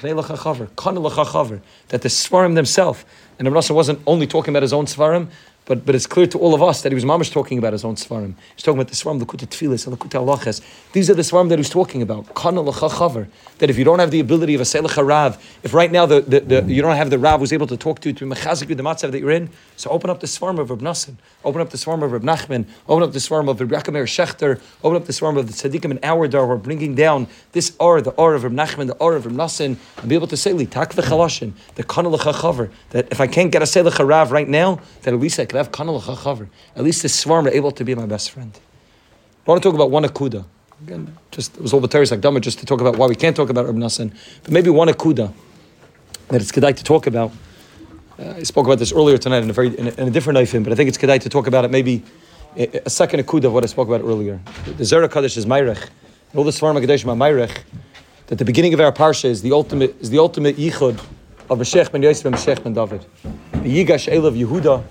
Kana 0.77 1.01
L'chachaver. 1.01 1.61
That 1.89 2.03
the 2.03 2.09
Svarim 2.09 2.55
themselves, 2.55 3.05
and 3.39 3.49
Rab 3.49 3.63
Nassan 3.63 3.75
wasn't 3.75 4.01
only 4.07 4.27
talking 4.27 4.53
about 4.53 4.63
his 4.63 4.73
own 4.73 4.87
Svarim, 4.87 5.29
but, 5.65 5.87
but 5.87 5.95
it's 5.95 6.07
clear 6.07 6.27
to 6.27 6.39
all 6.39 6.55
of 6.55 6.63
us 6.63 6.83
that 6.83 6.91
he 6.91 6.95
was 6.95 7.05
mamish 7.05 7.31
talking 7.31 7.57
about 7.57 7.73
his 7.73 7.85
own 7.85 7.95
svarim. 7.95 8.35
He's 8.57 8.65
talking 8.65 8.81
about 8.81 8.89
the 8.89 8.97
svarim, 8.97 9.21
the 9.21 9.27
kuta 9.27 9.47
tfilis, 9.47 9.87
and 9.87 9.97
the 9.97 9.97
kuta 9.97 10.19
alachas. 10.19 10.61
These 10.93 11.09
are 11.09 11.15
the 11.15 11.23
svarim 11.23 11.49
that 11.51 11.59
he's 11.59 11.71
talking 11.71 12.03
about. 12.03 12.35
Kana 12.35 12.63
chaver. 12.63 13.29
That 13.59 13.71
if 13.71 13.79
you 13.79 13.85
don't 13.85 14.01
have 14.01 14.11
the 14.11 14.19
ability 14.19 14.55
of 14.57 14.61
a 14.61 14.65
selach 14.65 15.07
rav, 15.07 15.43
if 15.63 15.73
right 15.73 15.93
now 15.93 16.05
the, 16.05 16.21
the, 16.21 16.41
the, 16.41 16.63
you 16.65 16.83
don't 16.83 16.97
have 16.97 17.11
the 17.11 17.19
rav 17.19 17.39
who's 17.39 17.53
able 17.53 17.69
to 17.69 17.77
talk 17.77 18.01
to 18.01 18.09
you 18.09 18.13
to 18.15 18.27
mechazik 18.27 18.69
you 18.69 18.75
the 18.75 18.83
matzav 18.83 19.13
that 19.13 19.21
you're 19.21 19.31
in, 19.31 19.51
so 19.77 19.89
open 19.91 20.11
up 20.11 20.19
the 20.19 20.27
svarim 20.27 20.59
of 20.59 20.71
Reb 20.71 20.81
Nassan, 20.81 21.15
open 21.45 21.61
up 21.61 21.71
the 21.71 21.79
svarim 21.79 22.03
of 22.03 22.11
Reb 22.11 22.23
Nachman, 22.23 22.67
open 22.89 23.05
up 23.05 23.13
the 23.13 23.21
svarim 23.21 23.49
of 23.49 23.61
Reb 23.61 23.71
Yaakov 23.71 23.93
Meir 23.93 24.05
Shechter, 24.05 24.61
open 24.83 24.97
up 24.97 25.07
the 25.07 25.13
svarim 25.13 25.39
of 25.39 25.47
the 25.47 25.53
tzaddikim 25.53 25.93
and 25.93 26.01
our 26.05 26.27
dar 26.27 26.47
who 26.47 26.53
are 26.53 26.57
bringing 26.57 26.97
down 26.97 27.29
this 27.53 27.77
ar, 27.79 28.01
the 28.01 28.15
ar 28.17 28.35
of 28.35 28.43
Reb 28.43 28.53
Nachman, 28.53 28.89
the 28.89 28.99
ar 28.99 29.15
of 29.15 29.27
Reb 29.27 29.37
Nassan, 29.37 29.77
and 29.99 30.09
be 30.09 30.17
able 30.17 30.27
to 30.27 30.37
say 30.37 30.53
li 30.53 30.67
tak 30.67 30.93
v'chalashin, 30.95 31.53
the 31.77 31.85
kana 31.85 32.11
chaver. 32.11 32.71
That 32.91 33.07
if 33.13 33.21
I 33.21 33.29
can't 33.29 33.53
get 33.53 33.63
a 33.63 33.65
selach 33.65 34.05
rav 34.05 34.33
right 34.33 34.49
now, 34.49 34.81
that 35.03 35.15
at 35.15 35.21
least 35.21 35.39
I 35.39 35.45
have. 35.59 36.49
At 36.77 36.85
least 36.85 37.03
the 37.03 37.09
svarm 37.09 37.47
are 37.47 37.51
able 37.51 37.71
to 37.73 37.85
be 37.85 37.95
my 37.95 38.07
best 38.07 38.31
friend. 38.31 38.59
I 39.47 39.51
want 39.51 39.63
to 39.63 39.69
talk 39.69 39.75
about 39.75 39.91
one 39.91 40.05
akuda. 40.05 40.45
Again, 40.85 41.17
just 41.31 41.57
it 41.57 41.63
was 41.63 41.73
all 41.73 41.81
the 41.81 41.99
like 41.99 42.21
Dhamma 42.21 42.41
just 42.41 42.59
to 42.59 42.67
talk 42.67 42.81
about 42.81 42.97
why 42.97 43.07
we 43.07 43.15
can't 43.15 43.37
talk 43.37 43.51
about 43.51 43.67
Reb 43.67 43.77
Nassan, 43.77 44.13
but 44.43 44.53
maybe 44.53 44.71
one 44.71 44.89
akuda 44.89 45.33
that 46.29 46.41
it's 46.41 46.53
kedai 46.53 46.77
to 46.77 46.85
talk 46.85 47.07
about. 47.07 47.31
Uh, 48.19 48.35
I 48.37 48.43
spoke 48.43 48.67
about 48.67 48.79
this 48.79 48.93
earlier 48.93 49.19
tonight 49.19 49.43
in 49.43 49.51
a 49.51 49.53
very 49.53 49.77
in 49.79 49.89
a, 49.89 49.91
in 49.91 50.09
a 50.09 50.11
different 50.11 50.39
knife, 50.39 50.53
but 50.53 50.73
I 50.73 50.75
think 50.75 50.89
it's 50.89 50.99
kedai 50.99 51.21
to 51.21 51.29
talk 51.29 51.47
about 51.47 51.65
it 51.65 51.71
maybe 51.71 52.03
a, 52.57 52.83
a 52.87 52.91
second 52.91 53.21
akuda 53.21 53.45
of 53.45 53.53
what 53.53 53.65
I 53.65 53.67
spoke 53.67 53.89
about 53.89 54.01
earlier. 54.01 54.41
The 54.65 54.85
Zera 54.85 55.11
Kaddish 55.11 55.37
is 55.37 55.47
Mayrech. 55.47 55.89
All 56.35 56.45
the 56.45 56.51
Svarma 56.51 56.81
Kaddish 56.81 57.05
about 57.05 57.19
Mayrech. 57.19 57.63
That 58.27 58.37
the 58.37 58.45
beginning 58.45 58.73
of 58.75 58.81
our 58.81 58.93
parsha 58.93 59.27
is 59.27 59.43
the 59.43 59.53
ultimate 59.53 60.01
is 60.01 60.11
the 60.11 60.19
ultimate 60.19 60.57
yichud 60.57 61.03
of 61.51 61.59
Meshech 61.59 61.93
ben 61.93 62.03
Yosef 62.03 62.25
and 62.25 62.35
Meshech 62.35 62.63
ben 62.63 62.75
David. 62.75 63.05
The 63.23 63.85
Yigash 63.85 64.11
Elav 64.11 64.37
Yehuda 64.39 64.83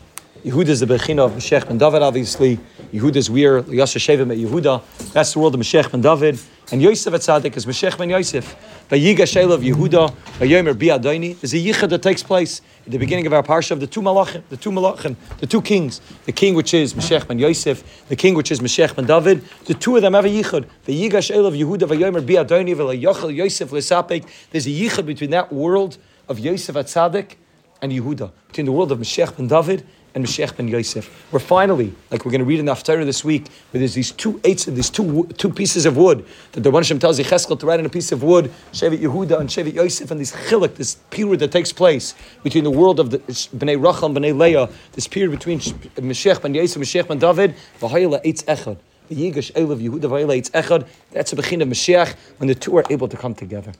Yehuda 0.44 0.70
is 0.70 0.80
the 0.80 0.88
Bechina 0.88 1.20
of 1.20 1.36
Meshech 1.36 1.68
ben 1.68 1.78
David, 1.78 2.02
obviously. 2.02 2.60
Yehuda 2.92 3.18
is 3.18 3.30
we're 3.30 3.62
Yasha 3.62 4.00
Shevim 4.00 4.32
at 4.32 4.40
Yehuda. 4.40 5.12
That's 5.14 5.34
the 5.34 5.40
world 5.40 5.54
of 5.54 5.60
Meshech 5.60 5.92
ben 5.92 6.02
David. 6.02 6.40
And 6.72 6.82
Yosef 6.82 7.14
at 7.14 7.22
Tzaddik 7.22 7.56
is 7.56 7.68
Meshech 7.68 7.96
ben 7.96 8.10
Yosef. 8.10 8.56
Vayiga 8.90 9.28
Shel 9.28 9.52
of 9.52 9.62
Yehuda, 9.62 10.12
Vayomer 10.40 10.74
Bi 10.74 10.98
Adoni. 10.98 11.40
There's 11.40 11.54
a 11.54 11.58
yichud 11.58 11.90
that 11.90 12.02
takes 12.02 12.24
place 12.24 12.62
at 12.88 12.92
the 12.92 12.98
beginning 12.98 13.28
of 13.28 13.34
our 13.34 13.44
parsha 13.44 13.70
of 13.70 13.82
the 13.82 13.86
two 13.86 14.02
malachim, 14.02 14.42
the 14.50 14.58
two 14.58 14.72
malachim, 14.72 15.16
the 15.38 15.46
two 15.46 15.62
kings. 15.62 16.02
The 16.26 16.32
king 16.32 16.56
which 16.56 16.74
is 16.74 16.96
Meshech 16.96 17.28
ben 17.28 17.38
Yosef, 17.38 18.08
the 18.08 18.16
king 18.16 18.34
which 18.34 18.52
is 18.52 18.64
Meshech 18.64 18.96
ben 18.96 19.06
David. 19.06 19.44
The 19.66 19.76
two 19.76 19.96
of 19.96 20.02
them 20.02 20.16
have 20.16 20.26
a 20.26 20.30
yichud. 20.30 20.66
Vayiga 20.88 21.22
Shel 21.22 21.46
of 21.46 21.54
Yehuda, 21.54 21.88
Vayomer 21.88 22.26
Bi 22.26 22.44
Adoni, 22.44 22.76
Vayochel 22.76 23.36
Yosef 23.36 23.70
Lesapek. 23.70 24.28
There's 24.50 24.66
a 24.66 24.72
yichud 24.72 25.06
between 25.06 25.30
that 25.30 25.54
world 25.54 26.00
of 26.28 26.40
Yosef 26.40 26.76
at 26.76 26.88
Tzaddik 26.88 27.36
and 27.80 27.92
Yehuda, 27.92 28.32
between 28.48 28.66
the 28.66 28.72
world 28.72 28.92
of 28.92 28.98
Meshech 28.98 29.38
ben 29.38 29.48
David 29.48 29.86
and 30.14 30.26
Mashiach 30.26 30.56
ben 30.58 30.68
Yosef. 30.68 31.32
We're 31.32 31.40
finally, 31.40 31.94
like 32.10 32.26
we're 32.26 32.32
going 32.32 32.40
to 32.40 32.46
read 32.46 32.60
in 32.60 32.66
the 32.66 32.74
Haftarah 32.74 33.06
this 33.06 33.24
week, 33.24 33.48
where 33.72 33.80
there's 33.80 33.94
these 33.94 34.12
two 34.12 34.40
eights, 34.44 34.66
these 34.66 34.90
two 34.90 35.28
two 35.38 35.50
pieces 35.50 35.86
of 35.86 35.98
wood 35.98 36.26
that 36.52 36.62
the 36.62 36.72
Rebbe 36.72 37.00
tells 37.00 37.20
Yecheskel 37.20 37.60
to 37.60 37.66
write 37.66 37.80
in 37.80 37.86
a 37.86 37.90
piece 37.90 38.12
of 38.12 38.24
wood, 38.24 38.52
Shevet 38.74 39.00
Yehuda 39.00 39.40
and 39.40 39.50
Shevet 39.50 39.74
Yosef, 39.74 40.12
and 40.12 40.20
this 40.20 40.32
chilik, 40.32 40.76
this 40.76 40.96
period 41.10 41.40
that 41.40 41.52
takes 41.52 41.72
place 41.72 42.14
between 42.44 42.64
the 42.64 42.72
world 42.72 43.00
of 43.00 43.12
the 43.12 43.20
Bnei 43.20 43.82
Rachel 43.82 44.08
and 44.08 44.18
Bnei 44.18 44.38
Leah, 44.38 44.70
this 44.94 45.08
period 45.08 45.32
between 45.32 45.60
Mashiach 45.60 46.42
ben 46.42 46.54
Yosef 46.54 46.82
Mashiach 46.82 47.08
ben 47.08 47.20
David, 47.20 47.56
V'hayla 47.80 48.24
Eitz 48.24 48.44
Echad. 48.46 48.78
Yigash 49.10 49.52
Elav 49.54 49.82
Yehuda 49.82 50.10
V'hayla 50.10 50.42
Eitz 50.42 50.52
Echad. 50.52 50.88
That's 51.12 51.32
the 51.32 51.38
begin 51.38 51.62
of 51.62 51.68
Mashiach 51.68 52.16
when 52.38 52.48
the 52.48 52.56
two 52.56 52.76
are 52.78 52.86
able 52.90 53.08
to 53.08 53.18
come 53.18 53.34
together. 53.36 53.74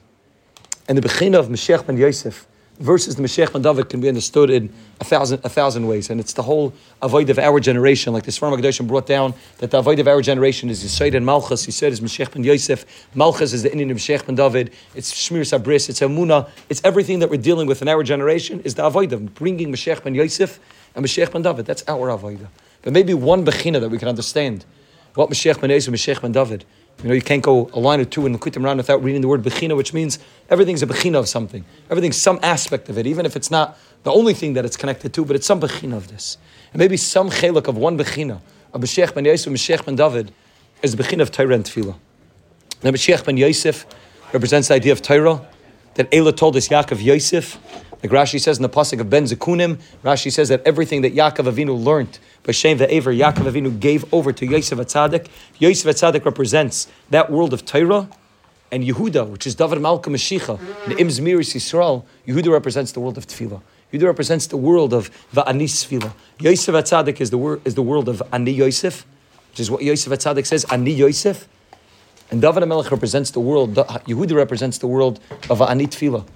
And 0.88 0.98
the 0.98 1.02
begin 1.02 1.34
of 1.34 1.48
Mashiach 1.48 1.86
ben 1.86 1.96
Yosef 1.96 2.46
versus 2.78 3.16
the 3.16 3.22
Mashiach 3.22 3.52
ben 3.52 3.62
David 3.62 3.88
can 3.88 4.00
be 4.00 4.08
understood 4.08 4.50
in 4.50 4.72
a 5.00 5.04
thousand, 5.04 5.40
a 5.44 5.48
thousand 5.48 5.86
ways. 5.86 6.10
And 6.10 6.18
it's 6.20 6.32
the 6.32 6.42
whole 6.42 6.72
avoid 7.00 7.30
of 7.30 7.38
our 7.38 7.60
generation, 7.60 8.12
like 8.12 8.24
the 8.24 8.30
Svarma 8.30 8.58
Kedoshim 8.58 8.86
brought 8.86 9.06
down, 9.06 9.34
that 9.58 9.70
the 9.70 9.78
avoid 9.78 9.98
of 9.98 10.08
our 10.08 10.20
generation 10.22 10.70
is 10.70 10.82
Yisrael 10.82 11.14
and 11.14 11.24
Malchus. 11.24 11.66
Yisrael 11.66 11.90
is 11.90 12.00
Mashiach 12.00 12.32
ben 12.32 12.44
Yosef. 12.44 12.84
Malchus 13.14 13.52
is 13.52 13.62
the 13.62 13.70
Indian 13.70 13.90
of 13.90 13.96
Mashiach 13.96 14.26
ben 14.26 14.34
David. 14.34 14.72
It's 14.94 15.12
Shmir 15.12 15.42
Sabris. 15.42 15.88
It's 15.88 16.00
Amuna. 16.00 16.48
It's 16.68 16.80
everything 16.84 17.18
that 17.20 17.30
we're 17.30 17.40
dealing 17.40 17.66
with 17.66 17.82
in 17.82 17.88
our 17.88 18.02
generation 18.02 18.60
is 18.60 18.74
the 18.74 18.84
avoid 18.84 19.12
of 19.12 19.34
bringing 19.34 19.72
Mashiach 19.72 20.02
ben 20.02 20.14
Yosef 20.14 20.58
and 20.94 21.04
Mashiach 21.04 21.32
ben 21.32 21.42
David. 21.42 21.66
That's 21.66 21.84
our 21.88 22.08
avoid. 22.08 22.46
But 22.82 22.92
maybe 22.92 23.14
one 23.14 23.44
bechina 23.44 23.80
that 23.80 23.90
we 23.90 23.98
can 23.98 24.08
understand 24.08 24.64
what 25.14 25.30
Mashiach 25.30 25.60
ben 25.60 25.70
and 25.70 25.82
Mashiach 25.82 26.22
ben 26.22 26.32
David. 26.32 26.64
You 27.02 27.08
know, 27.08 27.14
you 27.14 27.22
can't 27.22 27.42
go 27.42 27.68
a 27.72 27.80
line 27.80 28.00
or 28.00 28.04
two 28.04 28.26
in 28.26 28.32
the 28.32 28.38
Kutim 28.38 28.62
Ran 28.64 28.76
without 28.76 29.02
reading 29.02 29.22
the 29.22 29.28
word 29.28 29.42
Bechina, 29.42 29.76
which 29.76 29.92
means 29.92 30.18
everything's 30.48 30.82
a 30.82 30.86
Bechina 30.86 31.18
of 31.18 31.28
something. 31.28 31.64
Everything's 31.90 32.16
some 32.16 32.38
aspect 32.42 32.88
of 32.88 32.96
it, 32.96 33.06
even 33.06 33.26
if 33.26 33.34
it's 33.34 33.50
not 33.50 33.78
the 34.04 34.12
only 34.12 34.34
thing 34.34 34.52
that 34.54 34.64
it's 34.64 34.76
connected 34.76 35.12
to, 35.14 35.24
but 35.24 35.34
it's 35.34 35.46
some 35.46 35.60
Bechina 35.60 35.96
of 35.96 36.08
this. 36.08 36.38
And 36.72 36.78
maybe 36.78 36.96
some 36.96 37.30
Chelak 37.30 37.66
of 37.66 37.76
one 37.76 37.98
Bechina, 37.98 38.40
of 38.72 38.80
Mashiach 38.80 39.14
ben 39.14 39.24
Yosef 39.24 39.52
Mashiach 39.52 39.84
ben 39.84 39.96
David, 39.96 40.32
is 40.82 40.94
the 40.94 41.02
Bechina 41.02 41.22
of 41.22 41.32
Torah 41.32 41.54
and 41.54 41.64
Tefillah. 41.64 41.96
Now, 42.82 42.90
Mashiach 42.90 43.24
ben 43.24 43.36
Yosef 43.36 43.86
represents 44.32 44.68
the 44.68 44.74
idea 44.74 44.92
of 44.92 45.02
Torah, 45.02 45.46
that 45.94 46.12
Elah 46.14 46.32
told 46.32 46.56
us 46.56 46.68
Yaakov 46.68 47.02
Yosef, 47.02 47.58
like 48.02 48.10
Rashi 48.10 48.40
says 48.40 48.58
in 48.58 48.62
the 48.62 48.68
pasuk 48.68 48.98
of 49.00 49.08
Ben 49.08 49.24
Zekunim, 49.24 49.80
Rashi 50.02 50.32
says 50.32 50.48
that 50.48 50.60
everything 50.66 51.02
that 51.02 51.14
Yaakov 51.14 51.52
Avinu 51.52 51.80
learned 51.80 52.18
by 52.42 52.50
Shem 52.50 52.78
Ve'ever, 52.78 53.16
Yaakov 53.16 53.50
Avinu 53.50 53.78
gave 53.78 54.12
over 54.12 54.32
to 54.32 54.44
Yosef 54.44 54.78
Atzadik. 54.78 55.28
Yosef 55.58 55.94
Atzadik 55.94 56.24
represents 56.24 56.88
that 57.10 57.30
world 57.30 57.52
of 57.52 57.64
Torah, 57.64 58.08
and 58.72 58.82
Yehuda, 58.82 59.28
which 59.28 59.46
is 59.46 59.54
David 59.54 59.80
Malka 59.80 60.10
Mashiach, 60.10 60.58
and 60.86 60.98
Im 60.98 61.08
Zmiris 61.08 61.54
Yisrael, 61.54 62.04
Yehuda 62.26 62.50
represents 62.50 62.90
the 62.90 63.00
world 63.00 63.18
of 63.18 63.26
Tefillah. 63.26 63.62
Yehuda 63.92 64.06
represents 64.06 64.46
the 64.48 64.56
world 64.56 64.92
of 64.92 65.10
Va'ani 65.32 65.64
Tefillah. 65.64 66.12
Yosef 66.40 66.74
Atzadik 66.74 67.20
is 67.20 67.30
the, 67.30 67.38
wor- 67.38 67.60
is 67.64 67.76
the 67.76 67.82
world 67.82 68.08
of 68.08 68.20
Ani 68.32 68.50
Yosef, 68.50 69.06
which 69.50 69.60
is 69.60 69.70
what 69.70 69.82
Yosef 69.82 70.12
Atzadik 70.12 70.46
says, 70.46 70.64
Ani 70.72 70.92
Yosef. 70.92 71.46
And 72.32 72.40
David 72.40 72.66
Melech 72.66 72.90
represents 72.90 73.30
the 73.30 73.40
world, 73.40 73.74
Yehuda 73.74 74.34
represents 74.34 74.78
the 74.78 74.88
world 74.88 75.20
of 75.50 75.60
Ani 75.60 75.86
Tefillah 75.86 76.26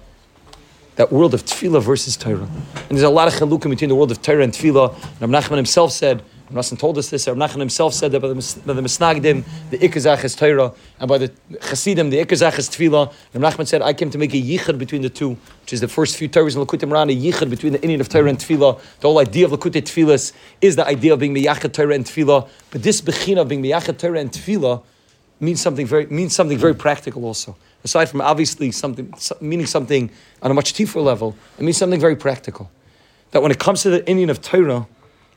that 0.97 1.11
world 1.11 1.33
of 1.33 1.45
tefillah 1.45 1.81
versus 1.81 2.17
Torah. 2.17 2.47
And 2.89 2.97
there's 2.97 3.03
a 3.03 3.09
lot 3.09 3.27
of 3.27 3.33
chalukim 3.35 3.69
between 3.69 3.89
the 3.89 3.95
world 3.95 4.11
of 4.11 4.21
Torah 4.21 4.43
and 4.43 4.51
tefillah. 4.51 4.93
And 5.21 5.31
Nachman 5.31 5.55
himself 5.55 5.91
said, 5.91 6.23
Rav 6.49 6.65
told 6.77 6.97
us 6.97 7.09
this. 7.09 7.27
Rav 7.27 7.37
Nachman 7.37 7.59
himself 7.59 7.93
said 7.93 8.11
that 8.13 8.21
by 8.21 8.29
the, 8.29 8.61
by 8.65 8.73
the 8.73 8.81
Misnagdim, 8.81 9.43
the 9.69 9.77
Ikazach 9.77 10.23
is 10.23 10.35
Torah, 10.35 10.73
and 10.99 11.07
by 11.09 11.17
the 11.17 11.31
Chasidim, 11.61 12.09
the 12.09 12.23
Ikazach 12.23 12.57
is 12.57 12.69
Tefillah. 12.69 13.13
Rav 13.33 13.53
Nachman 13.53 13.67
said, 13.67 13.81
I 13.81 13.93
came 13.93 14.09
to 14.09 14.17
make 14.17 14.33
a 14.33 14.41
yichud 14.41 14.77
between 14.79 15.01
the 15.01 15.09
two, 15.09 15.31
which 15.61 15.73
is 15.73 15.81
the 15.81 15.87
first 15.87 16.17
few 16.17 16.29
Torahs 16.29 16.55
in 16.55 16.65
Lakutim 16.65 16.91
Ran, 16.91 17.09
a 17.09 17.15
yichud 17.15 17.49
between 17.49 17.73
the 17.73 17.81
Indian 17.81 18.01
of 18.01 18.09
Torah 18.09 18.29
and 18.29 18.39
Tefillah. 18.39 18.79
The 19.01 19.07
whole 19.07 19.19
idea 19.19 19.45
of 19.45 19.51
Lakutei 19.51 19.81
Tefillas 19.83 20.31
is 20.61 20.77
the 20.77 20.87
idea 20.87 21.13
of 21.13 21.19
being 21.19 21.35
Miyachat 21.35 21.73
Torah 21.73 21.93
and 21.93 22.05
Tefillah. 22.05 22.49
But 22.71 22.81
this 22.81 23.01
Bechina 23.01 23.41
of 23.41 23.49
being 23.49 23.61
Miyachat 23.61 23.99
Torah 23.99 24.19
and 24.19 24.31
Tefillah 24.31 24.81
means 25.39 25.61
something 25.61 25.85
very, 25.85 26.05
means 26.07 26.35
something 26.35 26.57
very 26.57 26.75
practical 26.75 27.25
also. 27.25 27.55
Aside 27.83 28.07
from 28.09 28.21
obviously 28.21 28.71
something, 28.71 29.13
meaning 29.39 29.65
something 29.65 30.09
on 30.41 30.51
a 30.51 30.53
much 30.53 30.73
deeper 30.73 30.99
level, 30.99 31.35
it 31.57 31.63
means 31.63 31.77
something 31.77 31.99
very 31.99 32.15
practical. 32.15 32.69
That 33.31 33.41
when 33.41 33.51
it 33.51 33.59
comes 33.59 33.81
to 33.83 33.89
the 33.89 34.07
Indian 34.09 34.29
of 34.29 34.41
Torah, 34.41 34.87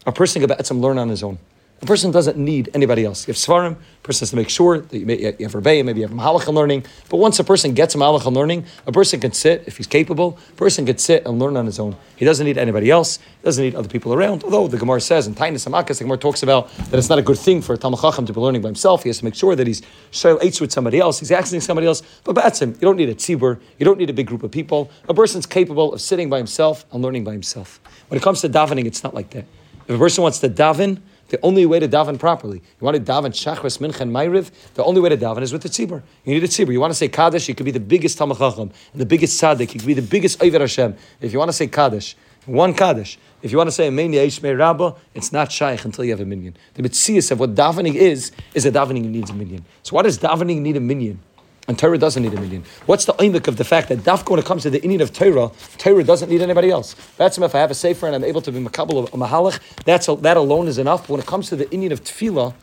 a 0.07 0.13
person 0.13 0.47
can 0.47 0.81
learn 0.81 0.99
on 0.99 1.09
his 1.09 1.23
own. 1.23 1.39
A 1.83 1.87
person 1.87 2.11
doesn't 2.11 2.37
need 2.37 2.69
anybody 2.75 3.07
else. 3.07 3.27
You 3.27 3.33
have 3.33 3.39
Svarim, 3.39 3.73
a 3.73 4.03
person 4.03 4.21
has 4.21 4.31
to 4.31 4.37
make 4.37 4.51
sure 4.51 4.81
that 4.81 4.99
you, 4.99 5.07
may, 5.07 5.19
you 5.19 5.49
have 5.49 5.65
maybe 5.65 6.01
you 6.01 6.07
have 6.07 6.15
Mahalach 6.15 6.53
learning. 6.53 6.85
But 7.09 7.17
once 7.17 7.39
a 7.39 7.45
person 7.45 7.73
gets 7.73 7.95
Mahalach 7.95 8.31
learning, 8.31 8.67
a 8.87 8.93
person 8.93 9.19
can 9.19 9.33
sit, 9.33 9.65
if 9.67 9.79
he's 9.79 9.87
capable, 9.87 10.39
a 10.51 10.57
person 10.57 10.85
can 10.85 10.99
sit 10.99 11.25
and 11.25 11.39
learn 11.39 11.57
on 11.57 11.65
his 11.65 11.79
own. 11.79 11.97
He 12.17 12.27
doesn't 12.27 12.45
need 12.45 12.59
anybody 12.59 12.91
else, 12.91 13.17
he 13.17 13.45
doesn't 13.45 13.65
need 13.65 13.75
other 13.75 13.89
people 13.89 14.13
around. 14.13 14.45
Although 14.45 14.69
the 14.69 14.77
Gemara 14.77 15.01
says 15.01 15.27
in 15.27 15.35
Tainis 15.35 15.67
Amakas, 15.67 15.99
the 15.99 16.05
Gemara 16.05 16.19
talks 16.19 16.43
about 16.43 16.69
that 16.91 16.99
it's 16.99 17.09
not 17.09 17.19
a 17.19 17.23
good 17.23 17.39
thing 17.39 17.63
for 17.63 17.73
a 17.73 17.79
Talmud 17.79 18.27
to 18.27 18.33
be 18.35 18.41
learning 18.41 18.61
by 18.61 18.69
himself. 18.69 19.05
He 19.05 19.09
has 19.09 19.21
to 19.21 19.25
make 19.25 19.35
sure 19.35 19.57
that 19.57 19.67
he's 19.67 19.81
Shail 20.13 20.39
Eitz 20.41 20.61
with 20.61 20.73
somebody 20.73 20.99
else, 20.99 21.19
he's 21.19 21.33
asking 21.33 21.63
somebody 21.63 21.87
else. 21.87 22.03
But 22.25 22.35
that's 22.35 22.61
him. 22.61 22.73
You 22.73 22.81
don't 22.81 22.97
need 22.97 23.09
a 23.09 23.15
tzibur, 23.15 23.59
you 23.79 23.87
don't 23.87 23.97
need 23.99 24.11
a 24.11 24.15
big 24.15 24.27
group 24.27 24.43
of 24.43 24.51
people. 24.51 24.91
A 25.09 25.15
person's 25.15 25.47
capable 25.47 25.95
of 25.95 26.03
sitting 26.03 26.29
by 26.29 26.37
himself 26.37 26.85
and 26.93 27.01
learning 27.03 27.25
by 27.25 27.33
himself. 27.33 27.81
When 28.09 28.19
it 28.21 28.23
comes 28.23 28.43
to 28.43 28.51
davening, 28.51 28.85
it's 28.85 29.03
not 29.03 29.15
like 29.15 29.31
that. 29.31 29.47
If 29.89 29.97
a 29.97 29.99
person 29.99 30.23
wants 30.23 30.41
to 30.41 30.51
daven, 30.51 31.01
the 31.31 31.39
only 31.43 31.65
way 31.67 31.79
to 31.79 31.89
daven 31.89 32.19
properly, 32.19 32.59
you 32.59 32.85
want 32.85 32.97
to 32.97 33.03
daven 33.03 33.31
Shachris, 33.31 33.79
Mincha, 33.79 34.01
and 34.01 34.13
Ma'ariv, 34.13 34.51
the 34.75 34.85
only 34.85 35.01
way 35.01 35.09
to 35.09 35.17
daven 35.17 35.43
is 35.43 35.53
with 35.53 35.63
the 35.63 35.69
tzibur. 35.69 36.03
You 36.25 36.35
need 36.35 36.45
a 36.45 36.49
tzibur. 36.49 36.73
You 36.73 36.81
want 36.81 36.91
to 36.91 36.97
say 36.97 37.09
Kaddish, 37.09 37.49
you 37.49 37.55
could 37.55 37.65
be 37.65 37.71
the 37.71 37.81
biggest 37.81 38.19
Talmud 38.19 38.39
Chacham, 38.39 38.71
and 38.93 39.01
the 39.01 39.07
biggest 39.07 39.41
Tzaddik, 39.41 39.75
you 39.75 39.81
could 39.81 39.87
be 39.87 39.95
the 39.95 40.03
biggest 40.03 40.41
Oiver 40.43 40.61
Hashem. 40.61 40.97
If 41.21 41.33
you 41.33 41.39
want 41.39 41.49
to 41.49 41.55
say 41.55 41.67
Kaddish, 41.67 42.17
one 42.47 42.75
Kaddish. 42.75 43.19
If 43.43 43.53
you 43.53 43.59
want 43.59 43.69
to 43.69 43.73
say 43.73 43.85
a 43.85 43.89
Amen 43.89 44.13
Yishmei 44.13 44.59
rabba, 44.59 44.97
it's 45.15 45.33
not 45.33 45.51
shaykh 45.51 45.85
until 45.85 46.05
you 46.05 46.11
have 46.11 46.21
a 46.21 46.25
minyan. 46.25 46.57
The 46.75 46.83
mitzvah 46.83 47.33
of 47.33 47.41
what 47.41 47.55
davening 47.55 47.95
is, 47.95 48.33
is 48.55 48.67
a 48.67 48.73
davening 48.73 49.05
needs 49.05 49.31
a 49.31 49.35
minyan. 49.35 49.65
So 49.83 49.97
why 49.97 50.03
does 50.03 50.19
davening 50.19 50.61
need 50.61 50.77
a 50.77 50.81
minyan? 50.81 51.21
And 51.69 51.79
Torah 51.79 51.99
doesn't 51.99 52.23
need 52.23 52.35
a 52.35 52.41
minyan. 52.41 52.65
What's 52.87 53.05
the 53.05 53.13
imik 53.15 53.47
of 53.47 53.57
the 53.57 53.65
fact 53.65 53.91
that 53.91 53.99
dafka 53.99 54.31
when 54.31 54.41
it 54.41 54.47
comes 54.47 54.63
to 54.63 54.71
the 54.71 54.83
Indian 54.83 55.03
of 55.03 55.13
Torah, 55.13 55.53
Torah 55.79 56.03
doesn't 56.03 56.29
need 56.29 56.43
anybody 56.43 56.71
else? 56.71 56.97
That's 57.17 57.39
if 57.39 57.55
I 57.55 57.59
have 57.59 57.71
a 57.71 57.75
sefer 57.75 58.07
and 58.07 58.17
I'm 58.17 58.25
able 58.25 58.41
to 58.43 58.51
be 58.51 58.59
makabel 58.59 59.07
a 59.07 59.11
mahalach, 59.13 59.61
that's 59.85 60.09
a, 60.09 60.17
that 60.17 60.37
alone 60.37 60.67
is 60.69 60.79
enough. 60.79 61.03
But 61.03 61.11
when 61.11 61.21
it 61.21 61.27
comes 61.27 61.49
to 61.51 61.57
the 61.57 61.71
Indian 61.71 61.93
of 61.93 62.03
tefillah, 62.03 62.55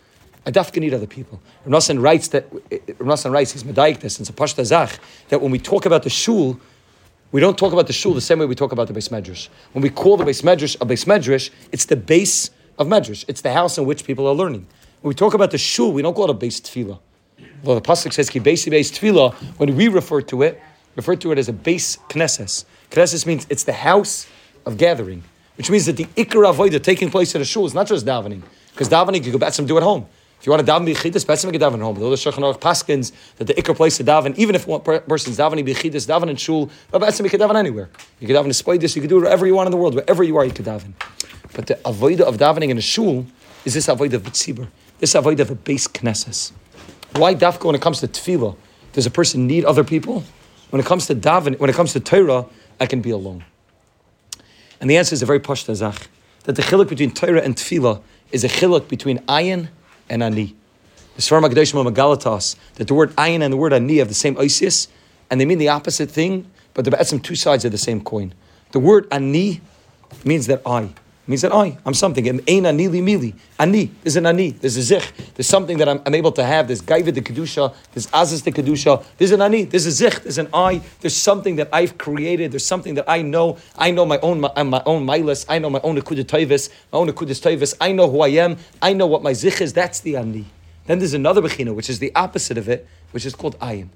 I 0.45 0.51
dafka 0.51 0.79
need 0.79 0.93
other 0.93 1.07
people. 1.07 1.41
Rav 1.65 1.89
writes 1.97 2.29
that 2.29 2.47
Rav 2.99 3.25
writes 3.25 3.51
he's 3.51 3.63
medaik 3.63 3.99
this 3.99 4.17
and 4.17 4.27
it's 4.27 4.29
a 4.29 4.33
pashta 4.33 4.65
zach 4.65 4.99
that 5.29 5.41
when 5.41 5.51
we 5.51 5.59
talk 5.59 5.85
about 5.85 6.03
the 6.03 6.09
shul. 6.09 6.59
We 7.33 7.41
don't 7.41 7.57
talk 7.57 7.73
about 7.73 7.87
the 7.87 7.93
shul 7.93 8.13
the 8.13 8.21
same 8.21 8.39
way 8.39 8.45
we 8.45 8.55
talk 8.55 8.71
about 8.71 8.87
the 8.87 8.93
base 8.93 9.09
medrash. 9.09 9.49
When 9.73 9.81
we 9.81 9.89
call 9.89 10.15
the 10.15 10.23
base 10.23 10.43
medrash 10.43 10.77
a 10.79 10.85
base 10.85 11.03
medrash, 11.03 11.49
it's 11.73 11.83
the 11.83 11.97
base 11.97 12.51
of 12.77 12.87
medrash. 12.87 13.25
It's 13.27 13.41
the 13.41 13.51
house 13.51 13.77
in 13.77 13.85
which 13.85 14.05
people 14.05 14.25
are 14.27 14.33
learning. 14.33 14.65
When 15.01 15.09
we 15.09 15.13
talk 15.13 15.33
about 15.33 15.51
the 15.51 15.57
shul, 15.57 15.91
we 15.91 16.01
don't 16.01 16.13
call 16.13 16.25
it 16.25 16.29
a 16.29 16.33
base 16.33 16.61
tefillah. 16.61 16.99
Well, 17.63 17.75
the 17.75 17.81
pasuk 17.81 18.13
says 18.13 18.29
ki 18.29 18.39
base 18.39 18.67
base 18.67 18.91
tefillah. 18.91 19.33
When 19.57 19.75
we 19.75 19.87
refer 19.87 20.21
to 20.21 20.41
it, 20.43 20.61
refer 20.95 21.15
to 21.17 21.31
it 21.31 21.37
as 21.37 21.49
a 21.49 21.53
base 21.53 21.97
knesses. 22.09 22.65
Knesses 22.91 23.25
means 23.25 23.47
it's 23.49 23.63
the 23.63 23.73
house 23.73 24.27
of 24.65 24.77
gathering, 24.77 25.23
which 25.55 25.69
means 25.69 25.85
that 25.85 25.97
the 25.97 26.05
ikar 26.15 26.51
avodah 26.53 26.81
taking 26.81 27.09
place 27.09 27.35
in 27.35 27.41
a 27.41 27.45
shul 27.45 27.65
is 27.65 27.73
not 27.73 27.87
just 27.87 28.05
davening, 28.05 28.41
because 28.71 28.89
davening 28.89 29.25
you 29.25 29.31
go 29.31 29.37
back 29.37 29.57
and 29.57 29.67
do 29.67 29.77
at 29.77 29.83
home. 29.83 30.07
If 30.39 30.45
you 30.45 30.51
want 30.51 30.65
to 30.65 30.71
daven 30.71 30.87
bichidus, 30.87 31.25
betzim 31.25 31.51
can 31.51 31.59
daven 31.59 31.75
at 31.75 31.81
home. 31.81 31.95
The 31.95 32.05
Shulchan 32.15 32.43
Aruch 32.43 32.59
paskins 32.59 33.11
that 33.37 33.45
the 33.45 33.55
ikar 33.55 33.75
place 33.75 33.97
to 33.97 34.03
daven, 34.03 34.35
even 34.37 34.53
if 34.53 34.67
one 34.67 34.81
person's 34.81 35.37
davening 35.37 35.67
bichidus, 35.67 36.07
daven 36.07 36.29
in 36.29 36.35
shul, 36.35 36.69
but 36.91 37.01
betzim 37.01 37.23
you 37.23 37.29
can 37.29 37.39
daven 37.39 37.55
anywhere. 37.55 37.89
You 38.19 38.27
can 38.27 38.35
daven 38.35 38.45
in 38.45 38.51
spoidus, 38.51 38.95
you 38.95 39.01
can 39.01 39.09
do 39.09 39.17
it 39.17 39.21
wherever 39.21 39.47
you 39.47 39.55
want 39.55 39.67
in 39.67 39.71
the 39.71 39.77
world, 39.77 39.95
wherever 39.95 40.23
you 40.23 40.37
are, 40.37 40.45
you 40.45 40.51
can 40.51 40.65
daven. 40.65 40.93
But 41.53 41.65
the 41.65 41.75
avodah 41.85 42.21
of 42.21 42.37
davening 42.37 42.69
in 42.69 42.77
a 42.77 42.81
shul 42.81 43.25
is 43.65 43.73
this 43.73 43.87
avodah 43.87 44.13
of 44.13 44.23
b'tzibur, 44.23 44.67
this 44.99 45.13
avodah 45.13 45.39
of 45.39 45.51
a 45.51 45.55
base 45.55 45.87
knesses. 45.87 46.51
Why 47.17 47.33
dafka 47.33 47.65
when 47.65 47.75
it 47.75 47.81
comes 47.81 47.99
to 48.01 48.07
tefillah? 48.07 48.55
Does 48.93 49.05
a 49.05 49.11
person 49.11 49.47
need 49.47 49.65
other 49.65 49.83
people? 49.83 50.23
When 50.69 50.79
it 50.79 50.85
comes 50.85 51.07
to 51.07 51.15
daven, 51.15 51.59
when 51.59 51.69
it 51.69 51.75
comes 51.75 51.93
to 51.93 51.99
Torah, 51.99 52.45
I 52.79 52.85
can 52.85 53.01
be 53.01 53.09
alone. 53.09 53.43
And 54.79 54.89
the 54.89 54.97
answer 54.97 55.13
is 55.13 55.23
a 55.23 55.25
very 55.25 55.39
pashta 55.39 55.75
zach. 55.75 56.09
That 56.43 56.55
the 56.55 56.61
chiluk 56.61 56.89
between 56.89 57.11
Torah 57.11 57.41
and 57.41 57.55
tefillah 57.55 58.01
is 58.31 58.43
a 58.43 58.47
chiluk 58.47 58.87
between 58.87 59.19
ayin 59.19 59.69
and 60.09 60.21
ani. 60.21 60.55
The 61.15 61.21
Svarim 61.21 61.49
Magdashim 61.49 61.91
Magalatas, 61.91 62.55
that 62.75 62.87
the 62.87 62.93
word 62.93 63.15
ayin 63.15 63.41
and 63.41 63.51
the 63.51 63.57
word 63.57 63.73
ani 63.73 63.97
have 63.97 64.09
the 64.09 64.13
same 64.13 64.37
isis, 64.37 64.87
and 65.31 65.41
they 65.41 65.45
mean 65.45 65.57
the 65.57 65.69
opposite 65.69 66.11
thing, 66.11 66.49
but 66.73 66.85
they're 66.85 67.03
some 67.03 67.19
two 67.19 67.35
sides 67.35 67.65
of 67.65 67.71
the 67.71 67.77
same 67.77 68.01
coin. 68.01 68.33
The 68.71 68.79
word 68.79 69.07
ani 69.11 69.61
means 70.23 70.45
that 70.47 70.61
I 70.65 70.89
means 71.27 71.41
that 71.41 71.51
I, 71.51 71.77
I'm 71.85 71.93
something. 71.93 72.27
And 72.27 72.41
ein 72.47 72.65
ani 72.65 72.87
li 72.87 73.01
mili. 73.01 73.33
Ani, 73.59 73.91
there's 74.01 74.15
an 74.15 74.25
ani, 74.25 74.51
there's 74.51 74.77
a 74.77 74.81
zich, 74.81 75.11
there's 75.35 75.47
something 75.47 75.77
that 75.77 75.89
I'm, 75.89 76.01
I'm 76.05 76.15
able 76.15 76.31
to 76.31 76.43
have. 76.43 76.67
There's 76.67 76.81
gaiva 76.81 77.13
the 77.13 77.21
kedusha, 77.21 77.73
there's 77.93 78.07
azaz 78.07 78.43
the 78.43 78.51
kedusha. 78.51 79.03
There's 79.17 79.31
an 79.31 79.41
ani, 79.41 79.63
there's 79.65 79.85
a 79.85 79.91
zich, 79.91 80.23
there's 80.23 80.37
an 80.37 80.47
I. 80.53 80.81
There's 81.01 81.15
something 81.15 81.57
that 81.57 81.69
I've 81.73 81.97
created. 81.97 82.51
There's 82.51 82.65
something 82.65 82.95
that 82.95 83.05
I 83.09 83.21
know. 83.21 83.57
I 83.77 83.91
know 83.91 84.05
my 84.05 84.19
own 84.19 84.39
my, 84.39 84.63
my 84.63 84.81
own 84.85 85.05
milas. 85.05 85.45
I 85.49 85.59
know 85.59 85.69
my 85.69 85.81
own 85.83 85.97
akudah 85.97 86.23
toivis, 86.23 86.69
my 86.91 86.99
own 86.99 87.09
akudah 87.09 87.39
toivis. 87.39 87.75
I 87.81 87.91
know 87.91 88.09
who 88.09 88.21
I 88.21 88.29
am. 88.29 88.57
I 88.81 88.93
know 88.93 89.07
what 89.07 89.21
my 89.21 89.33
zich 89.33 89.61
is. 89.61 89.73
That's 89.73 89.99
the 89.99 90.15
ani. 90.17 90.45
Then 90.85 90.99
there's 90.99 91.13
another 91.13 91.41
bechina, 91.41 91.75
which 91.75 91.89
is 91.89 91.99
the 91.99 92.13
opposite 92.15 92.57
of 92.57 92.69
it, 92.69 92.87
which 93.11 93.25
is 93.25 93.35
called 93.35 93.59
ayin. 93.59 93.89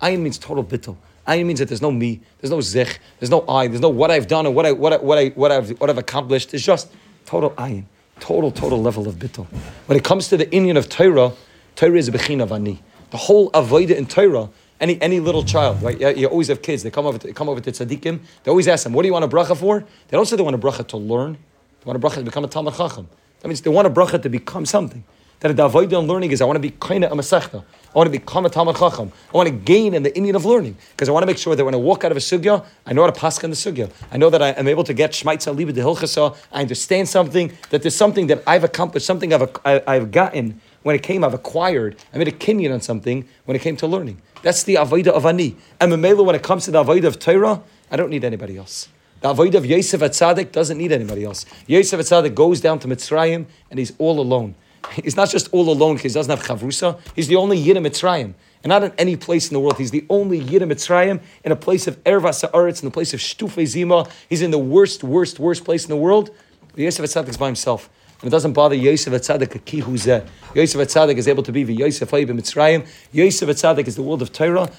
Ayin 0.00 0.20
means 0.20 0.38
total 0.38 0.64
bittul. 0.64 0.96
Ayin 1.28 1.44
means 1.46 1.58
that 1.60 1.68
there's 1.68 1.82
no 1.82 1.90
me, 1.90 2.20
there's 2.40 2.50
no 2.50 2.60
zich, 2.62 2.98
there's 3.20 3.30
no 3.30 3.44
I, 3.46 3.68
there's 3.68 3.82
no 3.82 3.90
what 3.90 4.10
I've 4.10 4.26
done 4.26 4.46
or 4.46 4.52
what 4.52 4.64
I 4.64 4.72
what 4.72 4.94
I, 4.94 4.96
what 4.96 5.18
I 5.18 5.28
what 5.28 5.52
I've 5.52 5.80
what 5.80 5.90
I've 5.90 5.98
accomplished. 5.98 6.54
It's 6.54 6.64
just 6.64 6.90
total 7.26 7.50
ayin, 7.50 7.84
total 8.18 8.50
total 8.50 8.80
level 8.80 9.06
of 9.06 9.16
bittul. 9.16 9.46
When 9.86 9.98
it 9.98 10.04
comes 10.04 10.28
to 10.28 10.38
the 10.38 10.50
Indian 10.50 10.78
of 10.78 10.88
Torah, 10.88 11.32
Torah 11.76 11.98
is 11.98 12.08
a 12.08 12.12
bechin 12.12 12.40
of 12.40 12.50
ani. 12.50 12.82
The 13.10 13.18
whole 13.18 13.50
avodah 13.52 13.96
in 13.96 14.06
Torah. 14.06 14.48
Any, 14.80 14.96
any 15.02 15.18
little 15.18 15.42
child, 15.42 15.82
right? 15.82 16.00
You, 16.00 16.08
you 16.10 16.26
always 16.28 16.46
have 16.46 16.62
kids. 16.62 16.84
They 16.84 16.90
come 16.92 17.04
over 17.04 17.18
to, 17.18 17.32
come 17.32 17.48
over 17.48 17.60
to 17.60 17.72
tzaddikim. 17.72 18.20
They 18.44 18.48
always 18.48 18.68
ask 18.68 18.84
them, 18.84 18.92
"What 18.92 19.02
do 19.02 19.08
you 19.08 19.12
want 19.12 19.24
a 19.24 19.28
bracha 19.28 19.56
for?" 19.56 19.80
They 19.80 20.16
don't 20.16 20.24
say 20.24 20.36
they 20.36 20.42
want 20.44 20.54
a 20.54 20.58
bracha 20.58 20.86
to 20.86 20.96
learn. 20.96 21.32
They 21.32 21.84
want 21.84 22.02
a 22.02 22.06
bracha 22.06 22.14
to 22.14 22.22
become 22.22 22.44
a 22.44 22.46
talmud 22.46 22.74
chacham. 22.74 23.08
That 23.40 23.48
means 23.48 23.60
they 23.60 23.70
want 23.70 23.88
a 23.88 23.90
bracha 23.90 24.22
to 24.22 24.28
become 24.28 24.64
something. 24.66 25.02
That 25.40 25.56
the 25.56 25.68
avodah 25.68 26.00
and 26.00 26.08
learning 26.08 26.32
is 26.32 26.40
I 26.40 26.44
want 26.44 26.56
to 26.56 26.60
be 26.60 26.70
kind 26.70 27.04
of 27.04 27.12
a 27.12 27.14
masechta. 27.14 27.62
I 27.62 27.98
want 27.98 28.12
to 28.12 28.18
become 28.18 28.44
a 28.44 28.50
Talmud 28.50 28.76
Chacham. 28.76 29.12
I 29.32 29.36
want 29.36 29.48
to 29.48 29.54
gain 29.54 29.94
in 29.94 30.02
the 30.02 30.14
Indian 30.16 30.34
of 30.34 30.44
learning 30.44 30.76
because 30.90 31.08
I 31.08 31.12
want 31.12 31.22
to 31.22 31.26
make 31.26 31.38
sure 31.38 31.54
that 31.54 31.64
when 31.64 31.74
I 31.74 31.78
walk 31.78 32.04
out 32.04 32.10
of 32.10 32.16
a 32.16 32.20
sugya, 32.20 32.64
I 32.84 32.92
know 32.92 33.02
how 33.02 33.10
to 33.10 33.18
pass 33.18 33.42
in 33.44 33.50
the 33.50 33.56
sugya. 33.56 33.90
I 34.10 34.18
know 34.18 34.30
that 34.30 34.42
I 34.42 34.50
am 34.50 34.66
able 34.66 34.84
to 34.84 34.92
get 34.92 35.12
shmaitza 35.12 35.56
liba 35.56 35.72
de 35.72 35.80
hilchasa. 35.80 36.36
I 36.52 36.62
understand 36.62 37.08
something 37.08 37.52
that 37.70 37.82
there's 37.82 37.94
something 37.94 38.26
that 38.26 38.42
I've 38.46 38.64
accomplished, 38.64 39.06
something 39.06 39.32
I've 39.32 39.48
I've 39.64 40.10
gotten 40.10 40.60
when 40.82 40.96
it 40.96 41.02
came, 41.02 41.22
I've 41.22 41.34
acquired. 41.34 41.96
I 42.12 42.18
made 42.18 42.28
a 42.28 42.32
kinyan 42.32 42.72
on 42.72 42.80
something 42.80 43.28
when 43.44 43.56
it 43.56 43.60
came 43.60 43.76
to 43.76 43.86
learning. 43.86 44.20
That's 44.42 44.62
the 44.62 44.76
avodah 44.76 45.08
of 45.08 45.26
ani. 45.26 45.56
And 45.80 45.92
Mamela, 45.92 46.24
when 46.24 46.34
it 46.34 46.42
comes 46.42 46.64
to 46.64 46.70
the 46.70 46.82
avodah 46.82 47.04
of 47.04 47.18
Torah, 47.18 47.62
I 47.90 47.96
don't 47.96 48.10
need 48.10 48.24
anybody 48.24 48.56
else. 48.56 48.88
The 49.20 49.34
avodah 49.34 49.56
of 49.56 49.66
Yosef 49.66 50.00
Atzadik 50.00 50.52
doesn't 50.52 50.78
need 50.78 50.92
anybody 50.92 51.24
else. 51.24 51.44
Yosef 51.66 51.98
Atzadik 51.98 52.34
goes 52.34 52.60
down 52.60 52.78
to 52.80 52.88
Mitzrayim 52.88 53.46
and 53.70 53.78
he's 53.78 53.92
all 53.98 54.20
alone. 54.20 54.54
He's 55.02 55.16
not 55.16 55.30
just 55.30 55.52
all 55.52 55.70
alone 55.70 55.96
because 55.96 56.12
he 56.12 56.18
doesn't 56.18 56.36
have 56.36 56.46
chavrusa. 56.46 56.98
He's 57.14 57.28
the 57.28 57.36
only 57.36 57.58
Yid 57.58 57.76
in 57.76 57.82
Mitzrayim. 57.82 58.34
And 58.64 58.70
not 58.70 58.82
in 58.82 58.92
any 58.98 59.16
place 59.16 59.48
in 59.48 59.54
the 59.54 59.60
world. 59.60 59.78
He's 59.78 59.90
the 59.90 60.04
only 60.10 60.38
Yid 60.38 60.62
in 60.62 60.68
Mitzrayim 60.68 61.20
in 61.44 61.52
a 61.52 61.56
place 61.56 61.86
of 61.86 62.02
Erva 62.04 62.34
Sa'aretz, 62.34 62.82
in 62.82 62.86
the 62.86 62.92
place 62.92 63.14
of 63.14 63.20
Shtufe 63.20 63.64
Zima. 63.66 64.06
He's 64.28 64.42
in 64.42 64.50
the 64.50 64.58
worst, 64.58 65.04
worst, 65.04 65.38
worst 65.38 65.64
place 65.64 65.84
in 65.84 65.90
the 65.90 65.96
world. 65.96 66.30
Yosef 66.74 67.04
Atzadik 67.04 67.28
is 67.28 67.36
by 67.36 67.46
himself. 67.46 67.88
And 68.20 68.28
it 68.28 68.30
doesn't 68.30 68.52
bother 68.52 68.74
Yosef 68.74 69.12
Atzadik 69.12 69.54
a 69.54 69.58
kihuzeh. 69.58 70.26
Yosef 70.54 70.80
Atzadik 70.80 71.16
is 71.16 71.28
able 71.28 71.42
to 71.44 71.52
be 71.52 71.62
the 71.62 71.74
Yosef 71.74 72.10
Hayib 72.10 72.28
Mitzrayim. 72.28 72.86
Yosef 73.12 73.48
Atzadik 73.48 73.86
is 73.86 73.96
the 73.96 74.02
world 74.02 74.22
of 74.22 74.32
Torah. 74.32 74.70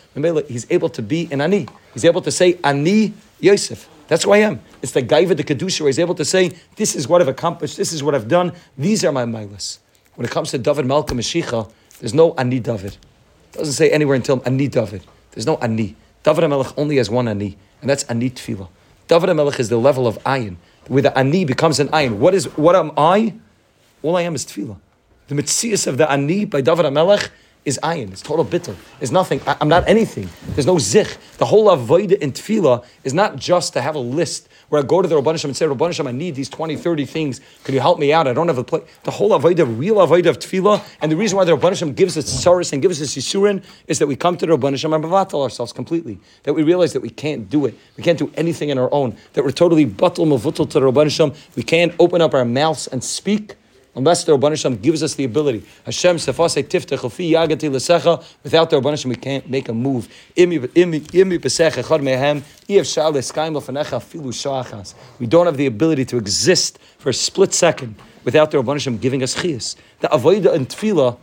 He's 0.47 0.67
able 0.69 0.89
to 0.89 1.01
be 1.01 1.29
an 1.31 1.39
Ani. 1.39 1.67
He's 1.93 2.05
able 2.05 2.21
to 2.21 2.31
say 2.31 2.59
Ani 2.63 3.13
Yosef. 3.39 3.87
That's 4.09 4.23
who 4.23 4.31
I 4.31 4.39
am. 4.39 4.59
It's 4.81 4.91
the 4.91 5.03
Gaiva, 5.03 5.37
the 5.37 5.43
Kedusha, 5.43 5.81
where 5.81 5.89
he's 5.89 5.99
able 5.99 6.15
to 6.15 6.25
say, 6.25 6.51
This 6.75 6.95
is 6.95 7.07
what 7.07 7.21
I've 7.21 7.27
accomplished, 7.27 7.77
this 7.77 7.93
is 7.93 8.03
what 8.03 8.15
I've 8.15 8.27
done, 8.27 8.53
these 8.75 9.05
are 9.05 9.11
my 9.11 9.23
milas. 9.23 9.77
When 10.15 10.25
it 10.25 10.31
comes 10.31 10.51
to 10.51 10.57
David 10.57 10.85
Malka 10.85 11.13
Mashiach, 11.13 11.71
there's 11.99 12.13
no 12.13 12.33
Ani 12.33 12.59
David. 12.59 12.97
It 13.53 13.57
doesn't 13.57 13.73
say 13.73 13.89
anywhere 13.89 14.15
until 14.15 14.41
Ani 14.45 14.67
David. 14.67 15.03
There's 15.31 15.45
no 15.45 15.57
Ani. 15.57 15.95
David 16.23 16.43
HaMelech 16.43 16.73
only 16.77 16.97
has 16.97 17.09
one 17.09 17.27
Ani, 17.27 17.57
and 17.81 17.89
that's 17.89 18.03
Ani 18.05 18.29
Tefillah. 18.29 18.67
David 19.07 19.29
HaMelech 19.29 19.59
is 19.59 19.69
the 19.69 19.77
level 19.77 20.07
of 20.07 20.17
Ayin, 20.23 20.57
where 20.87 21.01
the 21.01 21.17
Ani 21.17 21.45
becomes 21.45 21.79
an 21.79 21.87
Ayin. 21.89 22.17
What 22.17 22.33
is 22.33 22.45
what 22.57 22.75
am 22.75 22.91
I? 22.97 23.33
All 24.03 24.15
I 24.15 24.21
am 24.23 24.35
is 24.35 24.45
Tefillah. 24.45 24.77
The 25.27 25.35
Mitzias 25.35 25.87
of 25.87 25.97
the 25.97 26.09
Ani 26.11 26.45
by 26.45 26.61
David 26.61 26.85
HaMelech 26.85 27.29
is 27.69 27.79
ayin. 27.81 28.11
It's 28.11 28.21
total 28.21 28.43
bitter. 28.43 28.75
It's 28.99 29.11
nothing. 29.11 29.39
I, 29.47 29.55
am 29.61 29.69
not 29.69 29.87
anything. 29.87 30.29
There's 30.55 30.65
no 30.65 30.77
zich. 30.77 31.17
The 31.37 31.45
whole 31.45 31.67
avoida 31.67 32.17
in 32.17 32.33
tefillah 32.33 32.85
is 33.05 33.13
not 33.13 33.37
just 33.37 33.73
to 33.73 33.81
have 33.81 33.95
a 33.95 33.99
list 33.99 34.49
where 34.67 34.81
I 34.81 34.85
go 34.85 35.01
to 35.01 35.07
the 35.07 35.15
Rabbanisham 35.15 35.45
and 35.45 35.55
say, 35.55 35.65
Rabbanisham, 35.65 36.07
I 36.07 36.11
need 36.11 36.35
these 36.35 36.49
20, 36.49 36.75
30 36.75 37.05
things. 37.05 37.41
Can 37.63 37.73
you 37.73 37.81
help 37.81 37.97
me 37.97 38.11
out? 38.11 38.27
I 38.27 38.33
don't 38.33 38.47
have 38.47 38.57
a 38.57 38.63
place. 38.63 38.83
The 39.03 39.11
whole 39.11 39.31
avoida, 39.31 39.65
real 39.79 39.95
avoida 39.95 40.27
of 40.27 40.39
tefillah, 40.39 40.83
and 41.01 41.11
the 41.11 41.15
reason 41.15 41.37
why 41.37 41.45
the 41.45 41.55
Rabbanisham 41.55 41.95
gives 41.95 42.17
us 42.17 42.25
tsaris 42.25 42.73
and 42.73 42.81
gives 42.81 43.01
us 43.01 43.15
yisurin 43.15 43.63
is 43.87 43.99
that 43.99 44.07
we 44.07 44.15
come 44.15 44.35
to 44.37 44.45
the 44.45 44.57
Rabbanisham 44.57 44.93
and 44.93 45.03
bavatal 45.03 45.41
ourselves 45.41 45.71
completely. 45.71 46.19
That 46.43 46.53
we 46.53 46.63
realize 46.63 46.93
that 46.93 47.01
we 47.01 47.09
can't 47.09 47.49
do 47.49 47.65
it. 47.65 47.75
We 47.97 48.03
can't 48.03 48.19
do 48.19 48.31
anything 48.35 48.69
in 48.69 48.77
our 48.77 48.93
own. 48.93 49.15
That 49.33 49.43
we're 49.45 49.51
totally 49.51 49.85
batal 49.85 50.27
mavutal 50.27 50.69
to 50.69 50.79
the 50.79 50.91
Rabbanisham. 50.91 51.35
We 51.55 51.63
can't 51.63 51.93
open 51.99 52.21
up 52.21 52.33
our 52.33 52.45
mouths 52.45 52.87
and 52.87 53.03
speak 53.03 53.55
Unless 53.99 54.23
the 54.23 54.31
Rabban 54.37 54.51
Hashem 54.51 54.77
gives 54.77 55.03
us 55.03 55.15
the 55.15 55.25
ability. 55.25 55.61
Hashem 55.83 56.15
sefase 56.15 56.63
tiftech 56.63 57.11
fi 57.11 57.33
yagati 57.33 57.69
lesecha. 57.69 58.23
Without 58.43 58.69
the 58.69 58.79
Rabban 58.79 58.91
Hashem, 58.91 59.09
we 59.09 59.17
can't 59.17 59.49
make 59.49 59.67
a 59.67 59.73
move. 59.73 60.07
We 60.37 60.45
don't 65.27 65.45
have 65.45 65.57
the 65.57 65.65
ability 65.65 66.05
to 66.05 66.17
exist 66.17 66.79
for 66.97 67.09
a 67.09 67.13
split 67.13 67.53
second 67.53 67.95
without 68.23 68.51
the 68.51 68.57
Rabban 68.59 68.75
Hashem 68.75 68.99
giving 68.99 69.21
us 69.21 69.35
chiyas. 69.35 69.75
The 69.99 70.07
avodah 70.07 70.53
and 70.53 70.69
tefillah 70.69 71.17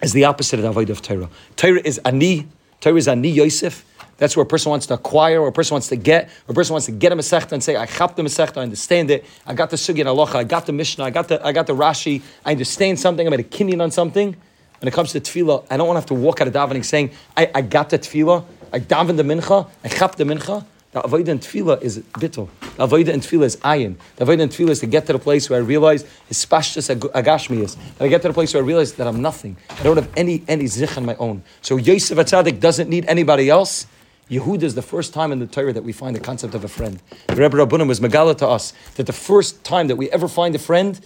is 0.00 0.14
the 0.14 0.24
opposite 0.24 0.60
of 0.60 0.74
the 0.74 0.80
avodah 0.80 0.88
of 0.88 1.02
Torah. 1.02 1.28
Torah 1.56 1.82
is 1.84 1.98
ani. 2.06 2.48
Torah 2.82 2.96
is 2.96 3.08
ani 3.08 3.30
Yosef. 3.30 3.86
That's 4.18 4.36
where 4.36 4.42
a 4.42 4.46
person 4.46 4.70
wants 4.70 4.86
to 4.86 4.94
acquire, 4.94 5.40
or 5.40 5.48
a 5.48 5.52
person 5.52 5.74
wants 5.74 5.88
to 5.88 5.96
get, 5.96 6.26
or 6.46 6.52
a 6.52 6.54
person 6.54 6.74
wants 6.74 6.86
to 6.86 6.92
get 6.92 7.12
a 7.12 7.16
Masechta 7.16 7.52
and 7.52 7.62
say, 7.62 7.76
I 7.76 7.86
chap 7.86 8.14
the 8.16 8.22
Masechta, 8.22 8.58
I 8.58 8.62
understand 8.62 9.10
it, 9.10 9.24
I 9.46 9.54
got 9.54 9.70
the 9.70 9.76
Sugi 9.76 10.00
and 10.00 10.08
Alocha, 10.08 10.34
I 10.34 10.44
got 10.44 10.66
the 10.66 10.72
Mishnah, 10.72 11.04
I 11.04 11.10
got 11.10 11.28
the, 11.28 11.44
I 11.46 11.52
got 11.52 11.66
the 11.66 11.74
Rashi, 11.74 12.22
I 12.44 12.50
understand 12.50 13.00
something, 13.00 13.26
I 13.26 13.30
made 13.30 13.40
a 13.40 13.44
kinyan 13.44 13.82
on 13.82 13.90
something. 13.90 14.36
When 14.80 14.88
it 14.88 14.92
comes 14.92 15.12
to 15.12 15.20
tefillah, 15.20 15.64
I 15.70 15.76
don't 15.76 15.86
want 15.86 15.96
to 15.96 16.00
have 16.00 16.06
to 16.06 16.14
walk 16.14 16.40
out 16.40 16.48
of 16.48 16.54
davening 16.54 16.84
saying, 16.84 17.12
I, 17.36 17.50
I 17.54 17.62
got 17.62 17.90
the 17.90 17.98
tefillah, 18.00 18.44
I 18.72 18.80
daven 18.80 19.16
the 19.16 19.22
mincha, 19.22 19.68
I 19.84 19.88
chap 19.88 20.16
the 20.16 20.24
mincha. 20.24 20.64
The 20.92 21.00
avodah 21.00 21.28
and 21.28 21.40
tefillah 21.40 21.80
is 21.80 22.00
bittul. 22.00 22.50
The 22.76 22.86
avodah 22.86 23.14
and 23.14 23.22
tefillah 23.22 23.44
is 23.44 23.56
ayin. 23.56 23.96
The 24.16 24.26
avodah 24.26 24.42
and 24.42 24.52
tefillah 24.52 24.70
is 24.70 24.80
to 24.80 24.86
get 24.86 25.06
to 25.06 25.14
the 25.14 25.18
place 25.18 25.48
where 25.48 25.58
I 25.58 25.62
realize 25.62 26.04
his 26.26 26.44
spashtus 26.44 26.94
agashmias. 26.94 27.78
That 27.96 28.04
I 28.04 28.08
get 28.08 28.20
to 28.22 28.28
the 28.28 28.34
place 28.34 28.52
where 28.52 28.62
I 28.62 28.66
realize 28.66 28.92
that 28.94 29.06
I'm 29.06 29.22
nothing. 29.22 29.56
I 29.70 29.82
don't 29.84 29.96
have 29.96 30.10
any 30.18 30.44
any 30.48 30.66
zich 30.66 30.98
on 30.98 31.06
my 31.06 31.16
own. 31.16 31.44
So 31.62 31.78
Yosef 31.78 32.18
Atzadik 32.18 32.60
doesn't 32.60 32.90
need 32.90 33.06
anybody 33.06 33.48
else. 33.48 33.86
Yehuda 34.30 34.64
is 34.64 34.74
the 34.74 34.82
first 34.82 35.14
time 35.14 35.32
in 35.32 35.38
the 35.38 35.46
Torah 35.46 35.72
that 35.72 35.82
we 35.82 35.92
find 35.92 36.14
the 36.14 36.20
concept 36.20 36.54
of 36.54 36.62
a 36.62 36.68
friend. 36.68 37.00
The 37.28 37.36
Rebbe 37.36 37.56
Rabbunim 37.56 37.88
was 37.88 38.00
megala 38.00 38.36
to 38.38 38.48
us 38.48 38.74
that 38.96 39.06
the 39.06 39.14
first 39.14 39.64
time 39.64 39.88
that 39.88 39.96
we 39.96 40.10
ever 40.10 40.28
find 40.28 40.54
a 40.54 40.58
friend 40.58 41.00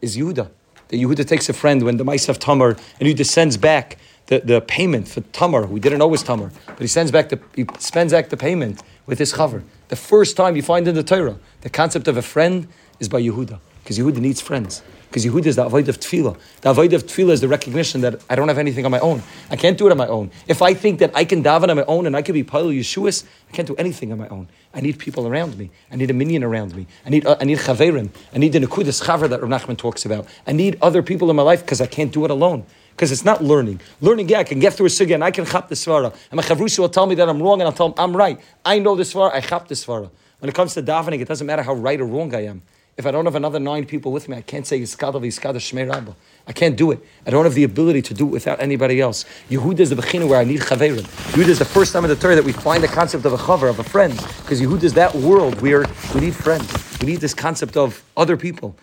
is 0.00 0.16
Yehuda. 0.16 0.50
That 0.88 0.96
Yehuda 0.96 1.26
takes 1.26 1.48
a 1.48 1.52
friend 1.52 1.82
when 1.82 1.96
the 1.96 2.04
mice 2.04 2.26
have 2.26 2.38
Tamar 2.38 2.76
and 3.00 3.08
he 3.08 3.14
descends 3.14 3.56
back 3.56 3.98
the, 4.32 4.40
the 4.40 4.60
payment 4.62 5.08
for 5.08 5.20
Tamar, 5.20 5.66
who 5.66 5.78
didn't 5.78 5.98
know 5.98 6.08
was 6.08 6.22
Tamar, 6.22 6.50
but 6.66 6.80
he 6.80 6.86
sends 6.86 7.10
back 7.10 7.28
the 7.28 7.38
he 7.54 7.66
spends 7.78 8.12
back 8.12 8.30
the 8.30 8.36
payment 8.36 8.82
with 9.04 9.18
his 9.18 9.34
chaver. 9.34 9.62
The 9.88 9.96
first 9.96 10.38
time 10.38 10.56
you 10.56 10.62
find 10.62 10.88
in 10.88 10.94
the 10.94 11.02
Torah 11.02 11.36
the 11.60 11.68
concept 11.68 12.08
of 12.08 12.16
a 12.16 12.22
friend 12.22 12.66
is 12.98 13.10
by 13.10 13.20
Yehuda, 13.20 13.58
because 13.82 13.98
Yehuda 13.98 14.18
needs 14.18 14.40
friends. 14.40 14.82
Because 15.10 15.26
Yehuda 15.26 15.44
is 15.44 15.56
the 15.56 15.66
avoid 15.66 15.90
of 15.90 16.00
tefillah. 16.00 16.38
The 16.62 16.70
avoid 16.70 16.94
of 16.94 17.04
tefillah 17.04 17.32
is 17.32 17.42
the 17.42 17.48
recognition 17.48 18.00
that 18.00 18.22
I 18.30 18.34
don't 18.34 18.48
have 18.48 18.56
anything 18.56 18.86
on 18.86 18.90
my 18.90 19.00
own. 19.00 19.22
I 19.50 19.56
can't 19.56 19.76
do 19.76 19.86
it 19.86 19.90
on 19.90 19.98
my 19.98 20.06
own. 20.06 20.30
If 20.48 20.62
I 20.62 20.72
think 20.72 21.00
that 21.00 21.10
I 21.14 21.26
can 21.26 21.44
daven 21.44 21.68
on 21.68 21.76
my 21.76 21.84
own 21.84 22.06
and 22.06 22.16
I 22.16 22.22
can 22.22 22.32
be 22.32 22.42
Paul 22.42 22.68
Yeshuas, 22.68 23.26
I 23.50 23.52
can't 23.52 23.68
do 23.68 23.76
anything 23.76 24.10
on 24.12 24.16
my 24.16 24.28
own. 24.28 24.48
I 24.72 24.80
need 24.80 24.98
people 24.98 25.28
around 25.28 25.58
me. 25.58 25.70
I 25.90 25.96
need 25.96 26.08
a 26.08 26.14
minion 26.14 26.42
around 26.42 26.74
me. 26.74 26.86
I 27.04 27.10
need 27.10 27.26
uh, 27.26 27.36
I 27.38 27.44
need 27.44 27.58
chaverim. 27.58 28.08
I 28.34 28.38
need 28.38 28.54
the 28.54 28.60
nekudas 28.60 29.04
chaver 29.04 29.28
that 29.28 29.42
Rav 29.42 29.50
Nachman 29.50 29.76
talks 29.76 30.06
about. 30.06 30.26
I 30.46 30.52
need 30.52 30.78
other 30.80 31.02
people 31.02 31.28
in 31.28 31.36
my 31.36 31.42
life 31.42 31.60
because 31.60 31.82
I 31.82 31.86
can't 31.86 32.10
do 32.10 32.24
it 32.24 32.30
alone. 32.30 32.64
Because 32.92 33.10
it's 33.10 33.24
not 33.24 33.42
learning. 33.42 33.80
Learning, 34.00 34.28
yeah, 34.28 34.38
I 34.38 34.44
can 34.44 34.60
get 34.60 34.74
through 34.74 34.86
a 34.86 34.90
sugya 34.90 35.14
and 35.14 35.24
I 35.24 35.30
can 35.30 35.44
chap 35.44 35.68
the 35.68 35.74
svara. 35.74 36.14
And 36.30 36.36
my 36.36 36.42
chavrusa 36.42 36.78
will 36.78 36.88
tell 36.88 37.06
me 37.06 37.14
that 37.16 37.28
I'm 37.28 37.42
wrong 37.42 37.60
and 37.60 37.66
I'll 37.66 37.72
tell 37.72 37.88
him 37.88 37.94
I'm 37.98 38.16
right. 38.16 38.40
I 38.64 38.78
know 38.78 38.94
the 38.94 39.02
svara, 39.02 39.32
I 39.32 39.40
chap 39.40 39.68
the 39.68 39.74
svara. 39.74 40.10
When 40.38 40.48
it 40.48 40.54
comes 40.54 40.74
to 40.74 40.82
davening, 40.82 41.20
it 41.20 41.28
doesn't 41.28 41.46
matter 41.46 41.62
how 41.62 41.74
right 41.74 42.00
or 42.00 42.04
wrong 42.04 42.34
I 42.34 42.46
am. 42.46 42.62
If 42.96 43.06
I 43.06 43.10
don't 43.10 43.24
have 43.24 43.36
another 43.36 43.58
nine 43.58 43.86
people 43.86 44.12
with 44.12 44.28
me, 44.28 44.36
I 44.36 44.42
can't 44.42 44.66
say 44.66 44.78
Yiskada 44.78 45.14
v'Yiskada 45.14 45.56
Shmei 45.56 45.90
Rabba. 45.90 46.14
I 46.46 46.52
can't 46.52 46.76
do 46.76 46.90
it. 46.90 47.00
I 47.26 47.30
don't 47.30 47.44
have 47.44 47.54
the 47.54 47.64
ability 47.64 48.02
to 48.02 48.14
do 48.14 48.26
it 48.26 48.30
without 48.30 48.60
anybody 48.60 49.00
else. 49.00 49.24
Yehuda 49.48 49.80
is 49.80 49.90
the 49.90 49.96
bechina 49.96 50.28
where 50.28 50.38
I 50.38 50.44
need 50.44 50.60
chaverim. 50.60 51.06
Yehuda 51.32 51.48
is 51.48 51.58
the 51.58 51.64
first 51.64 51.94
time 51.94 52.04
in 52.04 52.10
the 52.10 52.16
Torah 52.16 52.34
that 52.34 52.44
we 52.44 52.52
find 52.52 52.82
the 52.82 52.88
concept 52.88 53.24
of 53.24 53.32
a 53.32 53.38
chaver, 53.38 53.70
of 53.70 53.78
a 53.78 53.84
friend. 53.84 54.14
Because 54.42 54.60
Yehuda 54.60 54.82
is 54.82 54.92
that 54.94 55.14
world 55.14 55.62
where 55.62 55.86
we 56.14 56.20
need 56.20 56.34
friends. 56.34 56.70
We 57.00 57.06
need 57.06 57.20
this 57.20 57.32
concept 57.32 57.78
of 57.78 58.04
other 58.14 58.36
people. 58.36 58.76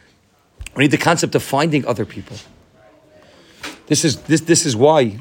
We 0.75 0.85
need 0.85 0.91
the 0.91 0.97
concept 0.97 1.35
of 1.35 1.43
finding 1.43 1.85
other 1.85 2.05
people. 2.05 2.37
This 3.89 4.05
is, 4.05 4.17
this, 4.21 4.41
this 4.41 4.67
is 4.67 4.75
why 4.75 5.19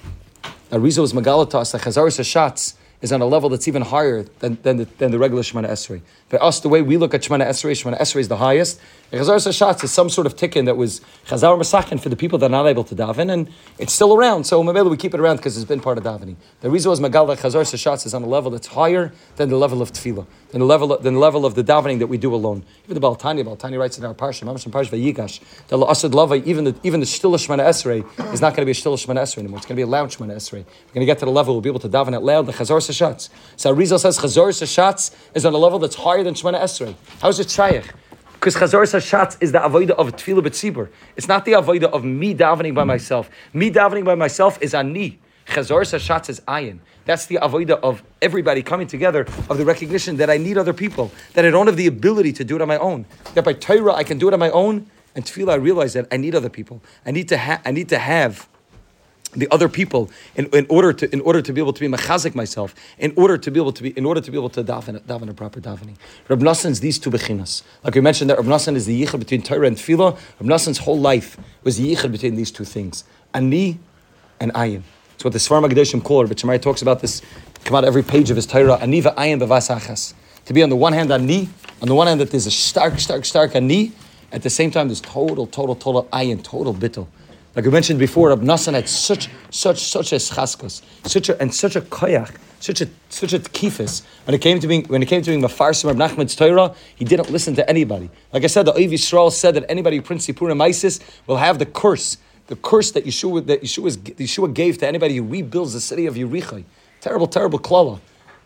Arizal 0.71 1.03
is 1.03 1.15
Megalatas, 1.15 1.73
the 1.73 1.79
Chazar 1.79 2.09
Sashatz, 2.09 2.75
is 3.01 3.13
on 3.13 3.23
a 3.23 3.25
level 3.25 3.49
that's 3.49 3.67
even 3.67 3.81
higher 3.81 4.25
than, 4.41 4.59
than, 4.63 4.77
the, 4.77 4.85
than 4.99 5.11
the 5.11 5.19
regular 5.19 5.43
Shemana 5.43 5.71
Esrei. 5.71 6.03
For 6.29 6.43
us, 6.43 6.61
the 6.61 6.69
way 6.69 6.83
we 6.83 6.99
look 6.99 7.15
at 7.15 7.23
Shemana 7.23 7.47
Esrei, 7.47 7.73
Shemana 7.73 7.99
Esrei 7.99 8.21
is 8.21 8.29
the 8.29 8.37
highest. 8.37 8.79
Chazar 9.11 9.37
Sashatz 9.37 9.83
is 9.83 9.91
some 9.91 10.11
sort 10.11 10.27
of 10.27 10.37
tikkun 10.37 10.67
that 10.67 10.77
was 10.77 11.01
Chazar 11.27 11.59
Masakin 11.59 11.99
for 11.99 12.11
the 12.11 12.17
people 12.17 12.39
that 12.41 12.47
are 12.47 12.51
not 12.51 12.67
able 12.67 12.85
to 12.85 12.95
daven, 12.95 13.33
and 13.33 13.49
it's 13.79 13.95
still 13.95 14.13
around. 14.13 14.45
So 14.45 14.63
maybe 14.63 14.87
we 14.91 14.99
keep 14.99 15.15
it 15.15 15.21
around 15.21 15.39
because 15.39 15.57
it's 15.57 15.67
been 15.67 15.81
part 15.81 15.97
of 15.97 16.05
davening. 16.05 16.37
The 16.61 16.69
reason 16.69 16.91
was 16.91 17.01
Magal 17.01 17.27
that 17.29 17.39
Chazar 17.39 17.63
Sashatz 17.63 18.05
is 18.05 18.13
on 18.13 18.23
a 18.23 18.27
level 18.27 18.51
that's 18.51 18.67
higher 18.67 19.11
than 19.37 19.49
the 19.49 19.57
level 19.57 19.81
of 19.81 19.93
tefillah, 19.93 20.27
than 20.51 20.61
the 20.61 20.67
level 20.67 20.93
of, 20.93 21.03
than 21.03 21.15
the 21.15 21.21
level 21.21 21.47
of 21.47 21.55
the 21.55 21.65
davening 21.65 22.01
that 22.01 22.09
we 22.09 22.19
do 22.19 22.35
alone. 22.35 22.63
Even 22.85 23.01
the 23.01 23.01
Baltani, 23.01 23.43
Baltani 23.43 23.79
writes 23.79 23.97
in 23.97 24.05
our 24.05 24.13
parsha, 24.13 24.45
Mamash 24.45 24.69
Parsha 24.69 24.91
Vayigash, 24.91 25.41
the 25.69 25.79
Asad 25.87 26.15
Lava, 26.15 26.35
even 26.35 26.65
the 26.65 26.75
even 26.83 27.01
the 27.01 27.07
Shtilah 27.07 27.37
Shemana 27.37 27.67
Esrei 27.67 28.05
is 28.35 28.43
not 28.43 28.55
going 28.55 28.61
to 28.61 28.67
be 28.67 28.73
a 28.73 28.75
Shtilah 28.75 29.03
Shemana 29.03 29.23
Esrei 29.23 29.39
anymore. 29.39 29.57
It's 29.57 29.67
going 29.67 29.77
to 29.77 29.77
be 29.77 29.83
a 29.83 29.87
loud 29.87 30.11
Shemana 30.11 30.37
Esrei. 30.37 30.67
We're 30.67 30.93
going 30.93 31.01
to 31.01 31.07
get 31.07 31.19
to 31.21 31.25
the 31.25 31.31
level 31.31 31.55
we'll 31.55 31.63
be 31.63 31.71
able 31.71 31.81
to 31.81 31.89
daven 31.89 32.15
it 32.15 32.21
loud. 32.21 32.45
The 32.45 32.53
Chazar 32.53 32.77
Sashatz. 32.77 33.31
So 33.57 33.73
Rizal 33.73 33.99
says 33.99 34.19
Chazar 34.19 34.49
Sashatz 34.49 35.17
is 35.35 35.47
on 35.47 35.55
a 35.55 35.59
level 35.59 35.79
that's 35.79 35.97
higher 35.97 36.18
than 36.23 36.35
Shemana 36.35 36.61
Esrei. 36.61 36.95
How 37.21 37.29
is 37.29 37.41
it 37.41 37.51
Shaykh? 37.51 37.93
Because 38.35 38.55
Chazor 38.55 38.85
Sashatz 38.85 39.37
is 39.41 39.51
the 39.51 39.59
avoida 39.59 39.91
of 39.91 40.13
Tefillah 40.13 40.43
B'tzibur. 40.43 40.89
It's 41.17 41.27
not 41.27 41.45
the 41.45 41.53
avoida 41.53 41.85
of 41.85 42.05
me 42.05 42.35
davening 42.35 42.75
by 42.75 42.85
myself. 42.85 43.29
Me 43.53 43.71
davening 43.71 44.05
by 44.05 44.15
myself 44.15 44.59
is 44.61 44.75
ani. 44.75 45.19
Chazor 45.47 45.83
Sashatz 45.83 46.29
is 46.29 46.41
ayin. 46.41 46.79
That's 47.05 47.27
the 47.27 47.37
avoida 47.43 47.81
of 47.81 48.03
everybody 48.23 48.63
coming 48.63 48.87
together, 48.87 49.23
of 49.51 49.59
the 49.59 49.65
recognition 49.65 50.19
that 50.19 50.31
I 50.31 50.37
need 50.37 50.57
other 50.57 50.73
people, 50.73 51.11
that 51.35 51.45
I 51.45 51.51
don't 51.51 51.67
have 51.67 51.77
the 51.77 51.89
ability 51.89 52.33
to 52.35 52.45
do 52.45 52.55
it 52.55 52.63
on 52.63 52.69
my 52.69 52.79
own. 52.79 53.07
That 53.35 53.45
by 53.45 53.55
Torah 53.55 53.95
I 53.95 54.05
can 54.05 54.19
do 54.19 54.29
it 54.29 54.35
on 54.35 54.41
my 54.41 54.51
own, 54.51 54.89
and 55.17 55.25
Tefillah 55.25 55.53
I 55.53 55.57
realize 55.57 55.95
that 55.95 56.07
I 56.13 56.17
need 56.17 56.35
other 56.35 56.51
people. 56.51 56.81
I 57.05 57.11
need 57.11 57.29
to, 57.31 57.39
ha- 57.39 57.61
I 57.65 57.73
need 57.73 57.89
to 57.89 57.99
have 57.99 58.49
the 59.33 59.49
other 59.51 59.69
people 59.69 60.11
in, 60.37 60.47
in 60.47 60.67
order 60.69 60.93
to 60.93 61.13
in 61.13 61.21
order 61.21 61.43
to 61.43 61.53
be 61.53 61.61
able 61.61 61.73
to 61.73 61.81
be 61.81 61.89
machazik 61.89 62.35
myself, 62.35 62.75
in 62.99 63.13
order 63.17 63.37
to 63.37 63.51
be 63.51 63.61
able 63.61 63.73
to 63.73 63.83
be 63.83 63.91
in 63.91 64.07
order 64.07 64.21
to 64.21 64.31
be 64.31 64.39
able 64.39 64.49
to 64.51 64.65
daven 64.65 65.01
daven 65.01 65.29
a 65.29 65.35
proper 65.35 65.61
davening. 65.61 65.97
Rab 66.29 66.41
Nassan's 66.41 66.81
these 66.81 66.99
two 66.99 67.11
bechinas. 67.11 67.63
Like 67.85 67.95
we 67.95 68.01
mentioned 68.01 68.31
that 68.31 68.39
Rab 68.39 68.47
Nassan 68.47 68.75
is 68.75 68.87
the 68.87 69.05
yichud 69.05 69.19
between 69.19 69.43
Torah 69.43 69.67
and 69.67 69.77
Tefillah. 69.77 70.19
Rab 70.41 70.51
Nassan's 70.51 70.79
whole 70.79 70.99
life 70.99 71.37
was 71.63 71.77
the 71.77 71.95
yichud 71.95 72.11
between 72.13 72.37
these 72.37 72.51
two 72.51 72.65
things, 72.65 73.05
ani 73.35 73.79
and 74.41 74.53
ayin. 74.55 74.83
It's 75.15 75.25
what 75.25 75.33
the 75.33 75.41
Svarma 75.41 75.69
Gedeshim 75.69 76.03
call 76.03 76.25
it. 76.25 76.29
But 76.29 76.39
Shemai 76.39 76.63
talks 76.63 76.81
about 76.81 77.01
this. 77.01 77.23
Come 77.65 77.75
out 77.75 77.85
every 77.85 78.05
page 78.05 78.31
of 78.31 78.37
his 78.37 78.47
Torah. 78.47 78.77
Ani 78.77 79.03
va'ayin 79.03 79.41
bevasachas. 79.41 80.15
To 80.45 80.55
be 80.55 80.63
on 80.63 80.71
the 80.71 80.77
one 80.77 80.93
hand 80.93 81.11
ani, 81.11 81.49
on 81.83 81.89
the 81.89 81.95
one 81.95 82.07
hand 82.07 82.21
that 82.21 82.31
there's 82.31 82.47
a 82.47 82.51
stark, 82.51 82.99
stark, 83.01 83.25
stark 83.25 83.57
ani. 83.57 83.93
At 84.31 84.43
the 84.43 84.51
same 84.51 84.71
time, 84.71 84.89
there's 84.89 85.01
total, 85.01 85.47
total, 85.47 85.75
total 85.75 86.05
ayin, 86.13 86.43
total 86.43 86.73
bittul. 86.73 87.09
Like 87.59 87.65
we 87.65 87.73
mentioned 87.73 87.99
before, 87.99 88.29
Rab 88.29 88.43
Nassan 88.43 88.75
had 88.75 88.89
such, 88.89 89.29
such, 89.51 89.81
such 89.81 90.13
a 90.13 90.15
schaskos, 90.15 90.81
such 91.05 91.29
a, 91.29 91.43
and 91.43 91.53
such 91.53 91.75
a 91.75 91.81
koyach, 91.81 92.37
such 92.61 92.83
a, 92.83 92.89
such 93.09 93.33
a 93.33 93.41
kifis. 93.41 94.05
When 94.27 94.35
it 94.37 94.41
came 94.41 94.61
to 94.61 94.69
being, 94.69 94.85
when 94.85 95.03
it 95.03 95.07
came 95.07 95.23
to 95.23 95.29
being 95.29 95.43
mafarsim 95.43 95.87
Rab 95.87 95.97
Nachman's 95.97 96.37
Torah, 96.37 96.77
he 96.95 97.05
didn't 97.05 97.31
listen 97.31 97.57
to 97.57 97.69
anybody. 97.69 98.11
Like 98.33 98.45
I 98.45 98.47
said, 98.47 98.67
the 98.67 98.75
Oiv 98.75 98.93
Yisrael 98.93 99.33
said 99.33 99.55
that 99.57 99.69
anybody 99.69 99.97
who 99.97 100.03
prints 100.03 100.29
Sipurim 100.29 100.63
Isis 100.63 101.01
will 101.27 101.39
have 101.39 101.59
the 101.59 101.67
curse, 101.67 102.19
the 102.47 102.55
curse 102.55 102.93
that 102.93 103.05
Yeshua, 103.05 103.45
that 103.47 103.63
Yeshua, 103.63 103.97
Yeshua 103.97 104.55
gave 104.55 104.79
to 104.79 104.87
anybody 104.87 105.17
who 105.17 105.25
rebuilds 105.25 105.73
the 105.73 105.81
city 105.81 106.07
of 106.07 106.15
Yerichai. 106.15 106.63
Terrible, 107.01 107.27
terrible 107.27 107.59
klala. 107.59 107.99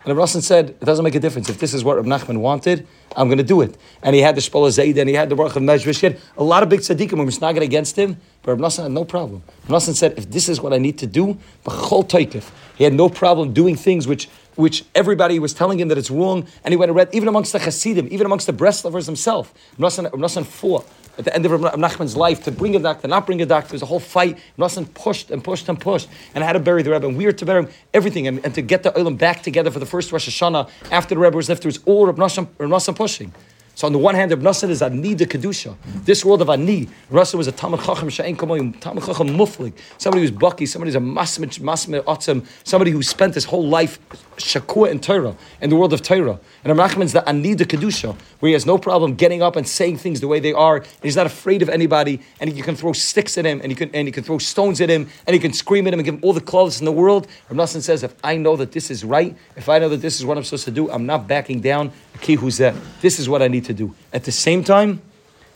And 0.05 0.18
Nassan 0.18 0.42
said, 0.42 0.70
it 0.70 0.85
doesn't 0.85 1.05
make 1.05 1.14
a 1.14 1.20
difference. 1.20 1.48
If 1.48 1.59
this 1.59 1.75
is 1.75 1.85
what 1.85 1.96
Rab 1.96 2.07
Nachman 2.07 2.38
wanted, 2.38 2.88
I'm 3.14 3.29
going 3.29 3.38
to 3.38 3.44
do 3.44 3.61
it. 3.61 3.77
And 4.03 4.16
he 4.16 4.22
had 4.22 4.35
the 4.35 4.40
Shpoler 4.40 4.70
Zeide 4.70 4.98
and 4.98 5.09
he 5.09 5.14
had 5.14 5.29
the 5.29 5.37
Baruch 5.37 5.55
of 5.55 5.62
Mejvish. 5.62 6.01
He 6.01 6.07
had 6.07 6.20
a 6.37 6.42
lot 6.42 6.62
of 6.62 6.68
big 6.68 6.81
tzaddikim 6.81 7.11
who 7.11 7.18
were 7.18 7.27
snagging 7.27 7.62
against 7.62 7.96
him, 7.96 8.16
but 8.42 8.52
Rab 8.52 8.61
Nassan 8.61 8.85
had 8.85 8.92
no 8.92 9.05
problem. 9.05 9.42
Rab 9.68 9.81
Nassan 9.81 9.94
said, 9.94 10.14
if 10.18 10.31
this 10.31 10.48
is 10.48 10.61
what 10.61 10.72
I 10.72 10.78
need 10.78 10.98
to 10.98 11.07
do, 11.07 11.38
he 12.76 12.85
had 12.85 12.94
no 12.94 13.09
problem 13.09 13.52
doing 13.52 13.76
things 13.76 14.07
which 14.07 14.28
which 14.55 14.85
everybody 14.94 15.38
was 15.38 15.55
telling 15.55 15.81
him 15.81 15.88
that 15.88 15.96
it's 15.98 16.11
wrong, 16.11 16.46
and 16.64 16.72
he 16.72 16.76
went 16.76 16.90
and 16.90 16.96
read, 16.96 17.09
even 17.12 17.28
amongst 17.28 17.52
the 17.52 17.59
Hasidim, 17.59 18.09
even 18.11 18.26
amongst 18.26 18.46
the 18.46 18.52
Breslovers 18.52 19.07
himself. 19.07 19.52
Rab 19.78 19.92
Nassan 19.92 20.44
fought 20.44 20.87
at 21.18 21.24
the 21.24 21.35
end 21.35 21.44
of 21.46 21.52
Rab 21.52 21.74
Nachman's 21.74 22.16
life 22.16 22.44
to 22.44 22.50
bring 22.50 22.74
a 22.76 22.78
doctor, 22.78 23.09
not 23.09 23.26
bring 23.26 23.40
a 23.42 23.46
doctor. 23.46 23.68
There 23.68 23.76
was 23.76 23.83
a 23.83 23.87
whole 23.87 24.00
fight. 24.00 24.38
Nassan 24.59 24.92
pushed 24.94 25.31
and 25.31 25.42
pushed 25.42 25.68
and 25.68 25.81
pushed, 25.81 26.09
and 26.35 26.42
had 26.44 26.52
to 26.55 26.61
bury 26.61 26.83
the 26.83 26.90
Rebbe, 26.90 27.07
and 27.07 27.16
we 27.16 27.26
were 27.26 27.33
to 27.33 27.46
bury 27.46 27.64
him, 27.64 27.70
everything, 27.94 28.26
and, 28.26 28.44
and 28.44 28.55
to 28.55 28.62
get 28.62 28.83
the 28.83 28.90
Olam 28.92 29.18
back 29.18 29.42
together 29.42 29.70
for 29.70 29.78
the 29.78 29.87
first 29.87 30.12
Rosh 30.12 30.28
Hashanah 30.28 30.68
after 30.90 31.14
the 31.14 31.20
Rebbe 31.20 31.37
was 31.37 31.48
left. 31.48 31.62
There 31.62 31.68
was 31.68 31.81
all 31.85 32.07
Rab 32.07 32.16
Nassan, 32.16 32.48
Rab 32.59 32.70
Nassan 32.70 32.96
pushing. 32.96 33.33
So 33.83 33.87
on 33.87 33.92
the 33.92 33.99
one 33.99 34.14
hand, 34.14 34.31
Reb 34.31 34.42
Nassan 34.42 34.71
is 34.71 34.81
Ani 34.81 35.16
de 35.16 35.27
Kedusha. 35.27 35.75
This 36.05 36.25
world 36.25 36.40
of 36.40 36.49
Ani, 36.49 36.88
Reb 37.11 37.35
was 37.35 37.49
a 37.49 37.51
Talmud 37.51 37.81
Chacham 37.81 38.07
Sha'en 38.11 38.37
Kamoyim, 38.37 38.79
Talmud 38.79 39.05
Chacham 39.05 39.31
Muflik, 39.31 39.73
somebody 39.99 40.23
who's 40.23 40.31
bucky, 40.31 40.66
somebody 40.66 40.90
who's 40.90 40.95
a 40.95 41.01
Masmich, 41.01 41.59
Masmich 41.59 42.01
Otzim, 42.05 42.47
somebody 42.62 42.92
who 42.92 43.03
spent 43.03 43.35
his 43.35 43.45
whole 43.45 43.66
life 43.66 43.99
Shakua 44.37 44.88
in 44.88 45.01
Torah, 45.01 45.35
in 45.61 45.68
the 45.68 45.75
world 45.75 45.92
of 45.92 46.01
Torah. 46.01 46.38
And 46.62 46.79
Reb 46.79 46.90
Nachman's 46.90 47.12
the 47.12 47.29
Ani 47.29 47.57
de 47.57 47.64
Kedusha, 47.64 48.14
where 48.38 48.51
he 48.51 48.53
has 48.53 48.64
no 48.64 48.79
problem 48.79 49.16
getting 49.16 49.42
up 49.42 49.57
and 49.57 49.66
saying 49.66 49.97
things 49.97 50.21
the 50.21 50.29
way 50.29 50.38
they 50.38 50.53
are, 50.53 50.85
he's 51.03 51.16
not 51.16 51.27
afraid 51.27 51.61
of 51.61 51.68
anybody, 51.68 52.21
and 52.38 52.57
you 52.57 52.62
can 52.62 52.77
throw 52.77 52.92
sticks 52.92 53.37
at 53.37 53.45
him, 53.45 53.61
and 53.62 53.73
you 53.73 53.75
can, 53.75 53.92
and 53.97 54.07
you 54.07 54.12
can 54.12 54.23
throw 54.23 54.38
stones 54.38 54.81
at 54.81 54.90
him, 54.90 55.09
and 55.27 55.35
you 55.35 55.40
can 55.40 55.53
scream 55.53 55.88
at 55.88 55.92
him 55.92 55.99
and 55.99 56.05
give 56.05 56.14
him 56.14 56.21
all 56.23 56.33
the 56.33 56.40
clothes 56.40 56.79
in 56.79 56.85
the 56.85 56.92
world. 56.92 57.27
Reb 57.51 57.59
Nassan 57.59 57.83
says, 57.83 58.05
if 58.05 58.14
I 58.23 58.37
know 58.37 58.55
that 58.55 58.71
this 58.71 58.92
is 58.92 59.05
right, 59.05 59.37
if 59.57 59.68
I 59.68 59.81
know 59.81 59.88
that 59.88 60.03
this 60.03 60.21
is 60.21 60.25
what 60.25 60.38
I'm 60.38 60.45
supposed 60.45 60.66
to 60.66 60.71
do, 60.71 60.88
I'm 60.88 61.05
not 61.05 61.27
backing 61.27 61.59
down. 61.59 61.90
This 62.21 63.18
is 63.18 63.29
what 63.29 63.42
I 63.42 63.49
need 63.49 63.64
to 63.64 63.71
do. 63.74 63.94
At 64.12 64.24
the 64.24 64.32
same 64.32 64.64
time, 64.64 65.02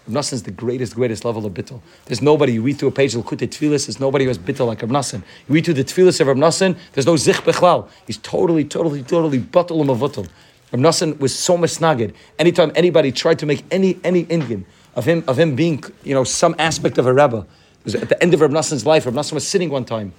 Rav 0.09 0.33
is 0.33 0.45
the 0.45 0.53
greatest, 0.53 0.95
greatest 0.95 1.25
level 1.25 1.47
of 1.47 1.53
bittul. 1.53 1.81
There's 2.05 2.23
nobody, 2.23 2.55
you 2.55 2.63
read 2.63 2.79
through 2.79 2.91
a 2.91 2.93
page 2.93 3.15
of 3.15 3.25
Lakutei 3.25 3.49
Tfilis, 3.49 3.87
there's 3.87 3.99
nobody 3.99 4.25
who 4.25 4.29
has 4.29 4.39
bittul 4.39 4.67
like 4.67 4.83
Rav 4.83 5.13
You 5.13 5.23
read 5.49 5.65
through 5.65 5.75
the 5.75 5.85
Tfilis 5.85 6.21
of 6.21 6.29
Rav 6.29 6.85
there's 6.93 7.07
no 7.07 7.17
zich 7.17 7.37
bechlal. 7.37 7.89
He's 8.07 8.19
totally, 8.19 8.65
totally, 8.65 9.03
totally 9.03 9.41
batul 9.41 9.85
umavatul. 9.85 10.29
Rav 10.73 11.21
was 11.21 11.37
so 11.37 11.57
misnagid. 11.59 12.15
Anytime 12.39 12.71
anybody 12.75 13.11
tried 13.11 13.39
to 13.41 13.47
make 13.47 13.65
any 13.71 13.99
any 14.05 14.21
Indian 14.21 14.65
of 14.95 15.05
him 15.05 15.25
of 15.27 15.39
him 15.39 15.57
being, 15.57 15.83
you 16.05 16.15
know, 16.15 16.25
some 16.25 16.55
aspect 16.59 16.99
of 16.99 17.07
a 17.07 17.13
Rebbe, 17.13 17.47
at 17.87 18.09
the 18.09 18.23
end 18.23 18.35
of 18.35 18.41
Rav 18.41 18.53
life, 18.85 19.07
Rav 19.07 19.33
was 19.33 19.47
sitting 19.47 19.71
one 19.71 19.85
time. 19.85 20.13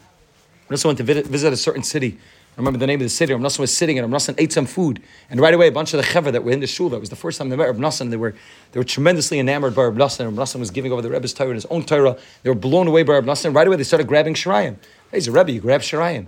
Rav 0.69 0.83
went 0.83 0.97
to 0.97 1.03
visit 1.03 1.53
a 1.53 1.57
certain 1.57 1.83
city 1.83 2.19
remember 2.62 2.80
the 2.80 2.88
name 2.88 3.00
of 3.00 3.06
the 3.06 3.10
city. 3.10 3.34
Rav 3.34 3.41
Nosson 3.41 3.60
was 3.60 3.76
sitting 3.76 4.00
and 4.00 4.12
Rav 4.12 4.22
Nosson 4.22 4.36
ate 4.38 4.52
some 4.52 4.65
food. 4.65 5.02
And 5.30 5.39
right 5.39 5.54
away, 5.54 5.67
a 5.67 5.72
bunch 5.72 5.93
of 5.93 5.98
the 5.98 6.08
chaver 6.08 6.32
that 6.32 6.43
were 6.43 6.52
in 6.52 6.60
the 6.60 6.67
shul, 6.67 6.89
that 6.89 7.00
was 7.00 7.10
the 7.10 7.15
first 7.15 7.38
time 7.38 7.50
they 7.50 7.56
met 7.56 7.67
Rav 7.67 7.78
Nosson, 7.78 8.10
they 8.10 8.17
were, 8.17 8.34
they 8.72 8.80
were 8.80 8.84
tremendously 8.84 9.39
enamored 9.39 9.76
by 9.76 9.84
Rav 9.84 9.93
Nosson. 9.93 10.26
Rav 10.26 10.34
Nosson 10.34 10.60
was 10.60 10.72
giving 10.72 10.91
over 10.91 11.02
the 11.02 11.10
Rebbe's 11.10 11.34
Torah 11.34 11.50
and 11.50 11.56
his 11.56 11.65
own 11.67 11.84
Torah. 11.84 12.17
They 12.43 12.50
were 12.50 12.56
blown 12.56 12.88
away 12.88 13.04
by 13.04 13.13
Rav 13.13 13.26
Nosson. 13.26 13.56
Right 13.56 13.67
away, 13.67 13.76
they 13.76 13.84
started 13.84 14.08
grabbing 14.08 14.34
Shirayim. 14.34 14.76
Hey, 15.12 15.17
he's 15.17 15.28
a 15.28 15.32
Rebbe, 15.32 15.52
you 15.52 15.62
grab 15.62 15.82
Shirayim. 15.82 16.28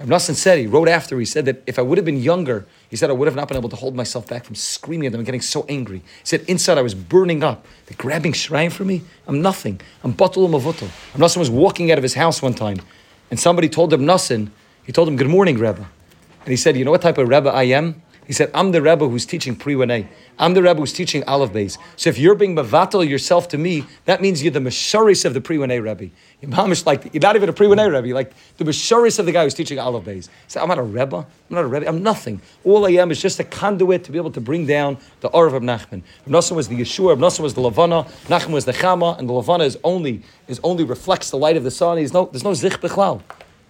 Rav 0.00 0.08
Nosson 0.08 0.34
said, 0.34 0.58
he 0.58 0.66
wrote 0.66 0.88
after, 0.88 1.18
he 1.18 1.24
said 1.24 1.44
that 1.46 1.62
if 1.66 1.78
I 1.78 1.82
would 1.82 1.98
have 1.98 2.04
been 2.04 2.20
younger, 2.20 2.66
he 2.88 2.96
said 2.96 3.10
I 3.10 3.12
would 3.12 3.26
have 3.26 3.34
not 3.34 3.48
been 3.48 3.56
able 3.56 3.68
to 3.68 3.76
hold 3.76 3.96
myself 3.96 4.28
back 4.28 4.44
from 4.44 4.54
screaming 4.54 5.06
at 5.06 5.12
them 5.12 5.20
and 5.20 5.26
getting 5.26 5.40
so 5.40 5.64
angry. 5.68 5.98
He 5.98 6.24
said, 6.24 6.42
inside 6.48 6.78
I 6.78 6.82
was 6.82 6.94
burning 6.94 7.42
up. 7.42 7.66
They're 7.86 7.96
grabbing 7.96 8.32
Shirayim 8.32 8.70
for 8.70 8.84
me? 8.84 9.02
I'm 9.26 9.42
nothing. 9.42 9.80
I'm 10.04 10.12
batul 10.12 10.48
mavutul. 10.48 10.90
Rav 11.14 11.30
Nosson 11.30 11.38
was 11.38 11.50
walking 11.50 11.90
out 11.90 11.98
of 11.98 12.02
his 12.02 12.14
house 12.14 12.40
one 12.42 12.54
time, 12.54 12.78
and 13.30 13.38
somebody 13.40 13.68
told 13.68 13.92
Rav 13.92 14.00
Nosson, 14.00 14.50
he 14.88 14.92
told 14.92 15.06
him, 15.06 15.16
good 15.16 15.28
morning, 15.28 15.58
Rebbe. 15.58 15.86
And 16.40 16.48
he 16.48 16.56
said, 16.56 16.74
You 16.74 16.82
know 16.82 16.90
what 16.90 17.02
type 17.02 17.18
of 17.18 17.28
Rebbe 17.28 17.50
I 17.50 17.64
am? 17.64 18.00
He 18.26 18.32
said, 18.32 18.50
I'm 18.54 18.72
the 18.72 18.80
Rebbe 18.80 19.06
who's 19.06 19.26
teaching 19.26 19.54
Pri 19.54 19.74
I'm 20.38 20.54
the 20.54 20.62
Rebbe 20.62 20.80
who's 20.80 20.94
teaching 20.94 21.22
Aleph 21.24 21.52
Beis. 21.52 21.76
So 21.96 22.08
if 22.08 22.18
you're 22.18 22.34
being 22.34 22.56
Mavatal 22.56 23.06
yourself 23.06 23.48
to 23.48 23.58
me, 23.58 23.84
that 24.06 24.22
means 24.22 24.42
you're 24.42 24.50
the 24.50 24.60
Mesharis 24.60 25.26
of 25.26 25.34
the 25.34 25.42
Pri 25.42 25.58
Rebbe. 25.58 26.08
You're 26.40 26.74
like, 26.86 27.12
you're 27.12 27.20
not 27.20 27.36
even 27.36 27.50
a 27.50 27.52
Pri 27.52 27.66
Rebbe, 27.66 28.14
like 28.14 28.32
the 28.56 28.64
Mesharis 28.64 29.18
of 29.18 29.26
the 29.26 29.32
guy 29.32 29.44
who's 29.44 29.52
teaching 29.52 29.78
Aleph 29.78 30.06
Beis. 30.06 30.24
He 30.24 30.30
said, 30.46 30.62
I'm 30.62 30.68
not 30.68 30.78
a 30.78 30.82
Rebbe. 30.82 31.16
I'm 31.16 31.26
not 31.50 31.64
a 31.64 31.66
Rebbe. 31.66 31.86
I'm 31.86 32.02
nothing. 32.02 32.40
All 32.64 32.86
I 32.86 32.92
am 32.92 33.10
is 33.10 33.20
just 33.20 33.38
a 33.40 33.44
conduit 33.44 34.04
to 34.04 34.10
be 34.10 34.16
able 34.16 34.32
to 34.32 34.40
bring 34.40 34.64
down 34.64 34.96
the 35.20 35.28
Or 35.28 35.48
of 35.48 35.62
Nachman. 35.62 36.00
Ibn 36.26 36.32
was 36.32 36.68
the 36.68 36.80
Yeshua, 36.80 37.12
Ibn 37.12 37.42
was 37.42 37.52
the 37.52 37.60
Lavana, 37.60 38.08
Nachman 38.28 38.52
was 38.52 38.64
the 38.64 38.72
Chama, 38.72 39.18
and 39.18 39.28
the 39.28 39.34
Lavana 39.34 39.66
is 39.66 39.76
only, 39.84 40.22
is 40.46 40.58
only 40.64 40.84
reflects 40.84 41.30
the 41.30 41.36
light 41.36 41.58
of 41.58 41.64
the 41.64 41.70
sun. 41.70 41.98
He's 41.98 42.14
no, 42.14 42.24
there's 42.32 42.42
no 42.42 42.54
Zich 42.54 42.80
Bechlal. 42.80 43.20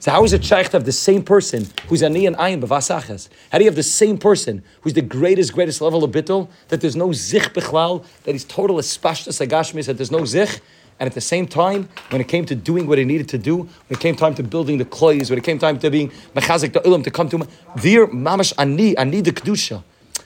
So 0.00 0.12
how 0.12 0.22
is 0.22 0.32
it 0.32 0.44
shaykh 0.44 0.66
to 0.66 0.72
have 0.72 0.84
the 0.84 0.92
same 0.92 1.24
person 1.24 1.66
who's 1.88 2.04
ani 2.04 2.26
and 2.26 2.36
ayin 2.36 2.62
b'vasachas? 2.62 3.28
How 3.50 3.58
do 3.58 3.64
you 3.64 3.68
have 3.68 3.74
the 3.74 3.82
same 3.82 4.16
person 4.16 4.62
who's 4.82 4.92
the 4.92 5.02
greatest, 5.02 5.52
greatest 5.52 5.80
level 5.80 6.04
of 6.04 6.12
bittul 6.12 6.48
that 6.68 6.80
there's 6.80 6.94
no 6.94 7.12
zich 7.12 7.52
bichlal, 7.52 8.04
that 8.22 8.32
he's 8.32 8.44
total 8.44 8.76
espashtas 8.76 9.44
agashmis, 9.44 9.86
that 9.86 9.96
there's 9.96 10.12
no 10.12 10.24
zich, 10.24 10.60
and 11.00 11.08
at 11.08 11.14
the 11.14 11.20
same 11.20 11.48
time, 11.48 11.88
when 12.10 12.20
it 12.20 12.28
came 12.28 12.44
to 12.46 12.54
doing 12.54 12.86
what 12.86 12.98
he 12.98 13.04
needed 13.04 13.28
to 13.30 13.38
do, 13.38 13.56
when 13.56 13.68
it 13.90 13.98
came 13.98 14.14
time 14.14 14.36
to 14.36 14.44
building 14.44 14.78
the 14.78 14.84
klois, 14.84 15.30
when 15.30 15.38
it 15.38 15.44
came 15.44 15.58
time 15.58 15.80
to 15.80 15.90
being 15.90 16.10
mechazik 16.34 16.72
the 16.72 16.80
ulam 16.80 17.02
to 17.02 17.10
come 17.10 17.28
to 17.28 17.46
there 17.76 18.06
mamash 18.06 18.52
ani 18.56 18.96
ani 18.96 19.20
the 19.20 19.32
kedusha. 19.32 19.82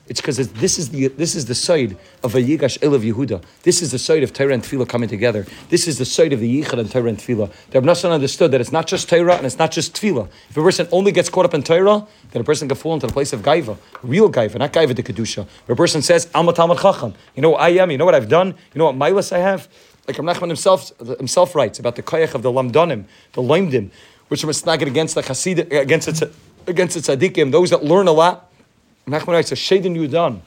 It's 0.08 0.20
because 0.20 0.36
this 0.36 0.78
is 0.78 0.88
the 0.88 1.08
this 1.08 1.36
is 1.36 1.46
the 1.46 1.54
side 1.54 1.96
of 2.24 2.34
a 2.34 2.38
Yigash 2.38 2.76
El 2.82 2.94
of 2.94 3.02
Yehuda. 3.02 3.42
This 3.62 3.80
is 3.82 3.92
the 3.92 3.98
side 3.98 4.24
of 4.24 4.32
Torah 4.32 4.52
and 4.52 4.62
Tefillah 4.62 4.88
coming 4.88 5.08
together. 5.08 5.46
This 5.68 5.86
is 5.86 5.98
the 5.98 6.04
side 6.04 6.32
of 6.32 6.40
the 6.40 6.62
Yichad 6.62 6.78
and 6.80 6.90
Torah 6.90 7.08
and 7.08 7.18
Tefillah. 7.18 7.52
The 7.70 7.80
Rabbi 7.80 8.08
understood 8.08 8.50
that 8.50 8.60
it's 8.60 8.72
not 8.72 8.88
just 8.88 9.08
Torah 9.08 9.36
and 9.36 9.46
it's 9.46 9.58
not 9.58 9.70
just 9.70 9.94
Tefillah. 9.94 10.28
If 10.50 10.56
a 10.56 10.62
person 10.62 10.88
only 10.90 11.12
gets 11.12 11.28
caught 11.28 11.44
up 11.44 11.54
in 11.54 11.62
Torah, 11.62 12.06
then 12.32 12.42
a 12.42 12.44
person 12.44 12.68
can 12.68 12.76
fall 12.76 12.94
into 12.94 13.06
the 13.06 13.12
place 13.12 13.32
of 13.32 13.42
Gaiva, 13.42 13.78
real 14.02 14.30
Gaiva, 14.30 14.58
not 14.58 14.72
Gaiva 14.72 14.94
de 14.94 15.04
Kedusha. 15.04 15.46
Where 15.66 15.74
a 15.74 15.76
person 15.76 16.02
says, 16.02 16.28
I'm 16.34 16.48
a 16.48 16.52
Talmud 16.52 16.78
Chacham. 16.78 17.14
You 17.36 17.42
know 17.42 17.50
what 17.50 17.60
I 17.60 17.70
am? 17.70 17.92
You 17.92 17.98
know 17.98 18.04
what 18.04 18.16
I've 18.16 18.28
done? 18.28 18.48
You 18.48 18.78
know 18.78 18.86
what 18.86 18.96
milas 18.96 19.32
I 19.32 19.38
have? 19.38 19.68
Like 20.08 20.18
Rav 20.18 20.40
himself, 20.40 20.92
himself 20.98 21.54
writes 21.54 21.78
about 21.78 21.94
the 21.94 22.02
koyach 22.02 22.34
of 22.34 22.42
the 22.42 22.50
lamdonim, 22.50 23.04
the 23.34 23.40
loimdim, 23.40 23.90
which 24.28 24.42
are 24.42 24.48
misnagid 24.48 24.88
against 24.88 25.14
the 25.14 25.22
chassid, 25.22 25.72
against 25.72 26.08
the, 26.08 26.32
against 26.66 27.06
the 27.06 27.16
tzaddikim, 27.16 27.52
those 27.52 27.70
that 27.70 27.84
learn 27.84 28.08
a 28.08 28.12
lot 28.12 28.51
Nachman 29.06 29.28
writes 29.28 29.52
a 29.52 29.56
shade 29.56 29.84
in 29.84 29.94
Yudan. 29.94 30.40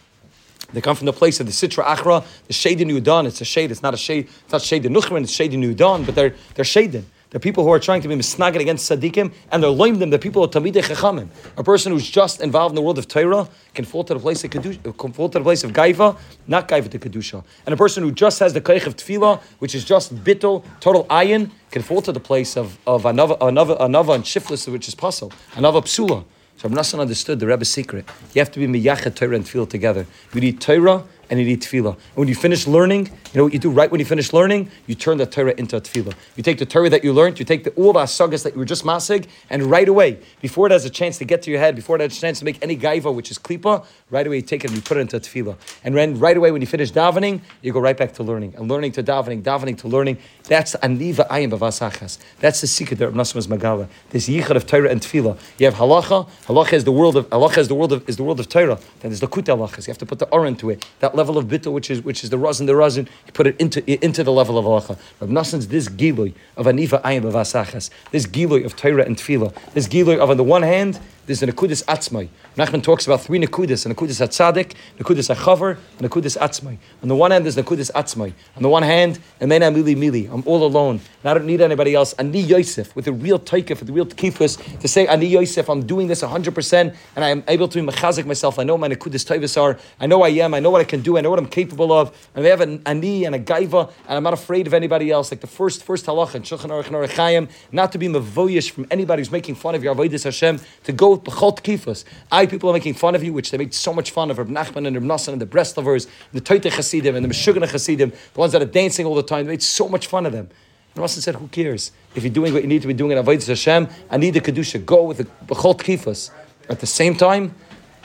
They 0.73 0.81
come 0.81 0.95
from 0.95 1.05
the 1.05 1.13
place 1.13 1.39
of 1.39 1.45
the 1.45 1.51
Sitra 1.51 1.85
Achra, 1.85 2.25
the 2.47 2.53
shade 2.53 2.81
in 2.81 2.87
Yudan. 2.87 3.27
It's 3.27 3.41
a 3.41 3.45
shade. 3.45 3.71
It's 3.71 3.83
not 3.83 3.93
a 3.93 3.97
shade. 3.97 4.27
It's 4.43 4.51
not 4.51 4.61
shade 4.61 4.85
in 4.85 4.93
Nuchman. 4.93 5.23
It's 5.23 5.31
shade 5.31 5.53
in 5.53 5.61
Yudan. 5.61 6.05
But 6.05 6.15
they're 6.15 6.33
they're 6.55 6.65
shading. 6.65 7.05
They're 7.31 7.39
people 7.41 7.65
who 7.65 7.71
are 7.71 7.79
trying 7.79 8.01
to 8.01 8.07
be 8.07 8.15
misnagid 8.15 8.61
against 8.61 8.89
tzaddikim, 8.89 9.33
and 9.51 9.61
they're 9.61 9.69
loim 9.69 9.99
them. 9.99 10.09
They're 10.09 10.19
people 10.19 10.43
of 10.43 10.51
tamidei 10.51 10.83
chachamim. 10.83 11.27
A 11.57 11.63
person 11.65 11.91
who's 11.91 12.09
just 12.09 12.39
involved 12.39 12.71
in 12.71 12.75
the 12.75 12.81
world 12.81 12.97
of 12.97 13.09
Torah 13.09 13.49
can 13.73 13.83
fall 13.83 14.05
to 14.05 14.13
the 14.13 14.19
place 14.21 14.43
of 14.45 14.51
kedusha, 14.51 14.97
can 14.97 15.11
fall 15.11 15.27
to 15.27 15.39
the 15.39 15.43
place 15.43 15.65
of 15.65 15.73
gaiva, 15.73 16.17
not 16.47 16.69
gaiva 16.69 16.89
to 16.89 16.97
kedusha. 16.97 17.43
And 17.65 17.73
a 17.73 17.77
person 17.77 18.03
who 18.03 18.11
just 18.13 18.39
has 18.39 18.53
the 18.53 18.61
kaich 18.61 18.87
of 18.87 18.95
tefillah, 18.95 19.41
which 19.59 19.75
is 19.75 19.83
just 19.83 20.15
bittul, 20.23 20.63
total 20.79 21.03
ayin, 21.05 21.51
can 21.71 21.81
fall 21.81 22.01
to 22.03 22.13
the 22.13 22.21
place 22.21 22.55
of 22.55 22.77
of 22.87 23.05
another 23.05 23.35
another 23.41 23.75
another 23.81 24.13
and 24.13 24.25
shiftless, 24.25 24.65
which 24.67 24.87
is 24.87 24.95
puzzle, 24.95 25.33
another 25.55 25.81
psula. 25.81 26.23
So 26.57 26.69
Rav 26.69 26.77
Nassan 26.77 26.99
understood 26.99 27.39
the 27.39 27.47
Rebbe's 27.47 27.69
secret. 27.69 28.05
You 28.33 28.39
have 28.39 28.51
to 28.51 28.59
be 28.59 28.67
miyachet 28.67 29.15
Torah 29.15 29.35
and 29.35 29.45
tefillah 29.45 29.69
together. 29.69 30.05
You 30.33 30.41
need 30.41 30.61
Torah 30.61 31.03
and 31.29 31.39
you 31.39 31.45
need 31.45 31.61
tefillah. 31.61 31.93
And 31.93 32.15
when 32.15 32.27
you 32.27 32.35
finish 32.35 32.67
learning, 32.67 33.07
you 33.07 33.37
know 33.39 33.43
what 33.43 33.53
you 33.53 33.59
do 33.59 33.69
right 33.69 33.89
when 33.89 33.99
you 33.99 34.05
finish 34.05 34.33
learning? 34.33 34.69
You 34.87 34.95
turn 34.95 35.17
the 35.17 35.25
Torah 35.25 35.53
into 35.57 35.77
a 35.77 35.81
tefillah. 35.81 36.13
You 36.35 36.43
take 36.43 36.57
the 36.57 36.65
Torah 36.65 36.89
that 36.89 37.03
you 37.03 37.13
learned, 37.13 37.39
you 37.39 37.45
take 37.45 37.63
the 37.63 37.71
all 37.71 37.93
the 37.93 37.99
asagas 37.99 38.43
that 38.43 38.53
you 38.53 38.59
were 38.59 38.65
just 38.65 38.83
masig, 38.83 39.27
and 39.49 39.63
right 39.63 39.87
away, 39.87 40.19
before 40.41 40.67
it 40.67 40.71
has 40.71 40.85
a 40.85 40.89
chance 40.89 41.17
to 41.17 41.25
get 41.25 41.41
to 41.43 41.51
your 41.51 41.59
head, 41.59 41.75
before 41.75 41.95
it 41.95 42.01
has 42.01 42.17
a 42.17 42.21
chance 42.21 42.39
to 42.39 42.45
make 42.45 42.61
any 42.61 42.77
gaiva, 42.77 43.13
which 43.13 43.31
is 43.31 43.37
klipa, 43.37 43.85
right 44.09 44.25
away 44.25 44.37
you 44.37 44.41
take 44.41 44.63
it 44.63 44.69
and 44.69 44.75
you 44.75 44.81
put 44.81 44.97
it 44.97 45.01
into 45.01 45.17
a 45.17 45.19
tefillah. 45.19 45.57
And 45.83 45.95
then 45.95 46.19
right 46.19 46.37
away 46.37 46.51
when 46.51 46.61
you 46.61 46.67
finish 46.67 46.91
davening, 46.91 47.41
you 47.61 47.73
go 47.73 47.79
right 47.79 47.97
back 47.97 48.13
to 48.13 48.23
learning. 48.23 48.55
And 48.55 48.69
learning 48.69 48.93
to 48.93 49.03
davening, 49.03 49.43
davening 49.43 49.77
to 49.79 49.87
learning. 49.87 50.17
That's 50.43 50.75
aniva 50.77 51.27
ayim 51.29 51.51
bavasachas. 51.51 52.17
That's 52.39 52.61
the 52.61 52.67
secret 52.67 52.99
that 52.99 53.07
Rav 53.07 53.15
Nassan 53.15 53.47
magala. 53.47 53.87
This 54.09 54.27
yichad 54.29 54.55
of 54.55 54.67
Torah 54.67 54.89
and 54.89 55.01
tefillah. 55.01 55.37
You 55.57 55.65
have 55.65 55.75
halacha. 55.75 56.29
Halacha 56.45 56.73
is 56.73 56.83
the 56.83 56.91
world 56.91 57.15
of 57.15 57.29
halacha 57.29 57.57
is 57.57 57.67
the 57.67 57.75
world 57.75 57.93
of 57.93 58.07
is 58.07 58.17
the 58.17 58.23
world 58.23 58.39
of 58.39 58.49
Torah. 58.49 58.79
Then 58.99 59.11
there's 59.11 59.19
the 59.19 59.27
kut 59.27 59.45
halachas. 59.45 59.87
You 59.87 59.91
have 59.91 59.97
to 59.99 60.05
put 60.05 60.19
the 60.19 60.27
or 60.29 60.45
into 60.45 60.69
it. 60.69 60.85
That 60.99 61.14
level 61.15 61.37
of 61.37 61.45
bittul, 61.45 61.73
which 61.73 61.89
is 61.89 62.01
which 62.03 62.23
is 62.23 62.29
the 62.29 62.37
rosin, 62.37 62.65
the 62.65 62.75
rosin, 62.75 63.07
You 63.25 63.33
put 63.33 63.47
it 63.47 63.59
into 63.59 63.83
into 64.03 64.23
the 64.23 64.31
level 64.31 64.57
of 64.57 64.65
halacha. 64.65 64.97
Rav 65.19 65.29
Nassan's 65.29 65.67
this 65.67 65.87
giloy 65.87 66.33
of 66.57 66.65
aniva 66.65 67.01
ayim 67.01 67.23
bavasachas. 67.23 67.89
This 68.11 68.25
giloy 68.25 68.65
of 68.65 68.75
Torah 68.75 69.05
and 69.05 69.17
tefillah. 69.17 69.53
This 69.73 69.87
giloy 69.87 70.17
of 70.17 70.29
on 70.29 70.37
the 70.37 70.43
one 70.43 70.63
hand 70.63 70.99
there's 71.25 71.41
an 71.43 71.51
akudis 71.51 71.83
atzmai. 71.85 72.29
Nachman 72.55 72.83
talks 72.83 73.05
about 73.05 73.21
three 73.21 73.39
nakudis: 73.39 73.85
an 73.85 73.93
akudis 73.93 74.21
atzadik, 74.25 74.73
nakudis 74.97 75.33
achavar, 75.33 75.77
and 75.99 76.09
nakudis 76.09 76.37
atzmai. 76.37 76.77
On 77.01 77.07
the 77.07 77.15
one 77.15 77.31
hand, 77.31 77.45
there's 77.45 77.55
nakudis 77.55 77.91
atzmai. 77.91 78.33
On 78.55 78.63
the 78.63 78.69
one 78.69 78.83
hand, 78.83 79.19
emena 79.39 79.73
mili 79.73 79.95
mili. 79.95 80.31
I'm 80.31 80.43
all 80.45 80.63
alone, 80.63 81.01
and 81.23 81.29
I 81.29 81.33
don't 81.33 81.45
need 81.45 81.61
anybody 81.61 81.95
else. 81.95 82.13
Ani 82.13 82.41
Yosef 82.41 82.95
with 82.95 83.07
a 83.07 83.11
real 83.11 83.39
taikif, 83.39 83.79
with 83.79 83.89
a 83.89 83.93
real 83.93 84.05
kifus 84.05 84.79
to 84.79 84.87
say 84.87 85.07
Ani 85.07 85.27
Yosef. 85.27 85.69
I'm 85.69 85.85
doing 85.85 86.07
this 86.07 86.21
100, 86.21 86.53
percent 86.53 86.95
and 87.15 87.25
I 87.25 87.29
am 87.29 87.43
able 87.47 87.67
to 87.67 87.81
be 87.81 87.85
mechazik 87.87 88.25
myself. 88.25 88.59
I 88.59 88.63
know 88.63 88.77
my 88.77 88.87
nakudis 88.87 89.25
taivas 89.25 89.61
are. 89.61 89.77
I 89.99 90.07
know 90.07 90.23
I 90.23 90.29
am. 90.29 90.53
I 90.53 90.59
know 90.59 90.69
what 90.69 90.81
I 90.81 90.85
can 90.85 91.01
do. 91.01 91.17
I 91.17 91.21
know 91.21 91.29
what 91.29 91.39
I'm 91.39 91.47
capable 91.47 91.91
of. 91.91 92.29
And 92.35 92.45
they 92.45 92.49
have 92.49 92.61
an 92.61 92.81
ani 92.85 93.25
and 93.25 93.35
a 93.35 93.39
gaiva, 93.39 93.91
and 94.07 94.17
I'm 94.17 94.23
not 94.23 94.33
afraid 94.33 94.67
of 94.67 94.73
anybody 94.73 95.11
else. 95.11 95.31
Like 95.31 95.41
the 95.41 95.47
first 95.47 95.83
first 95.83 96.05
halacha 96.05 96.35
in 96.35 96.43
Shulchan 96.43 96.69
Aruch 96.69 96.87
and 96.87 96.95
Aruch 96.95 97.49
not 97.71 97.91
to 97.91 97.97
be 97.97 98.07
mavoyish 98.07 98.71
from 98.71 98.87
anybody 98.91 99.21
who's 99.21 99.31
making 99.31 99.55
fun 99.55 99.75
of 99.75 99.83
your 99.83 99.95
avodas 99.95 100.23
Hashem 100.23 100.59
to 100.83 100.91
go 100.91 101.14
b'chol 101.23 101.57
kifus. 101.61 102.03
I 102.31 102.45
people 102.45 102.69
are 102.69 102.73
making 102.73 102.95
fun 102.95 103.15
of 103.15 103.23
you, 103.23 103.33
which 103.33 103.51
they 103.51 103.57
made 103.57 103.73
so 103.73 103.93
much 103.93 104.11
fun 104.11 104.31
of 104.31 104.37
Reb 104.37 104.49
Nachman 104.49 104.87
and 104.87 104.95
Reb 104.95 105.03
Nassan 105.03 105.33
and 105.33 105.41
the 105.41 105.45
Breslovers, 105.45 106.07
the 106.33 106.41
Toite 106.41 106.63
Hasidim 106.63 107.15
and 107.15 107.23
the 107.25 107.29
Meshuggah 107.29 107.67
Hasidim, 107.67 108.11
the 108.11 108.39
ones 108.39 108.51
that 108.53 108.61
are 108.61 108.65
dancing 108.65 109.05
all 109.05 109.15
the 109.15 109.23
time. 109.23 109.45
They 109.45 109.53
made 109.53 109.63
so 109.63 109.87
much 109.87 110.07
fun 110.07 110.25
of 110.25 110.31
them. 110.33 110.49
And 110.95 111.03
Nassan 111.03 111.21
said, 111.21 111.35
"Who 111.35 111.47
cares? 111.47 111.91
If 112.15 112.23
you're 112.23 112.33
doing 112.33 112.53
what 112.53 112.61
you 112.61 112.69
need 112.69 112.81
to 112.81 112.87
be 112.87 112.93
doing 112.93 113.11
in 113.17 113.23
Avodah 113.23 113.47
Hashem, 113.47 113.87
I 114.09 114.17
need 114.17 114.33
the 114.33 114.41
kedusha. 114.41 114.85
Go 114.85 115.03
with 115.03 115.17
the 115.17 115.27
b'chol 115.45 115.77
kifus. 115.77 116.31
At 116.69 116.79
the 116.79 116.87
same 116.87 117.15
time, 117.15 117.53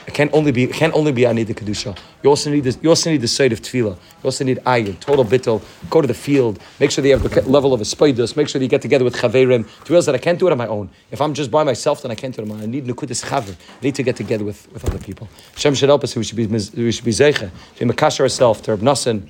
It 0.07 0.13
can't 0.13 0.31
only 0.33 0.51
be 0.51 0.63
it 0.63 0.73
can't 0.73 0.93
only 0.93 1.11
be 1.11 1.27
I 1.27 1.33
need 1.33 1.47
the 1.47 1.53
kedusha. 1.53 1.97
You 2.23 2.29
also 2.29 2.49
need 2.51 2.63
this, 2.63 2.77
you 2.81 2.89
also 2.89 3.09
need 3.09 3.21
the 3.21 3.27
side 3.27 3.51
of 3.51 3.61
tefillah. 3.61 3.95
You 3.95 4.25
also 4.25 4.43
need 4.43 4.57
ayin, 4.59 4.99
total 4.99 5.25
bittel. 5.25 5.61
Go 5.89 6.01
to 6.01 6.07
the 6.07 6.13
field. 6.13 6.59
Make 6.79 6.91
sure 6.91 7.03
you 7.05 7.17
have 7.17 7.23
the 7.23 7.41
level 7.49 7.73
of 7.73 7.81
a 7.81 7.83
spaidus. 7.83 8.35
Make 8.35 8.47
sure 8.47 8.59
that 8.59 8.65
you 8.65 8.69
get 8.69 8.81
together 8.81 9.03
with 9.03 9.15
chaverim 9.15 9.65
to 9.85 9.93
realize 9.93 10.05
that 10.05 10.15
I 10.15 10.19
can't 10.19 10.37
do 10.39 10.47
it 10.47 10.51
on 10.51 10.57
my 10.57 10.67
own. 10.67 10.89
If 11.11 11.21
I'm 11.21 11.33
just 11.33 11.49
by 11.49 11.63
myself, 11.63 12.01
then 12.01 12.11
I 12.11 12.15
can't 12.15 12.35
do 12.35 12.41
it 12.41 12.43
on 12.43 12.49
my 12.49 12.55
own. 12.55 12.61
I 12.63 12.65
need 12.67 12.85
nukutis 12.85 13.25
chaver. 13.25 13.53
I 13.53 13.83
need 13.83 13.95
to 13.95 14.03
get 14.03 14.15
together 14.15 14.43
with, 14.43 14.71
with 14.71 14.85
other 14.85 14.99
people. 14.99 15.27
Hashem 15.53 15.75
should 15.75 15.89
help 15.89 16.03
us. 16.03 16.15
We 16.15 16.23
should 16.23 16.37
be 16.37 16.45
we 16.45 16.91
should 16.91 17.05
be 17.05 17.11
zeicha. 17.11 17.49
We 17.79 17.87
makash 17.87 18.19
ourselves 18.19 18.61
to 18.61 18.75
Reb. 18.75 19.27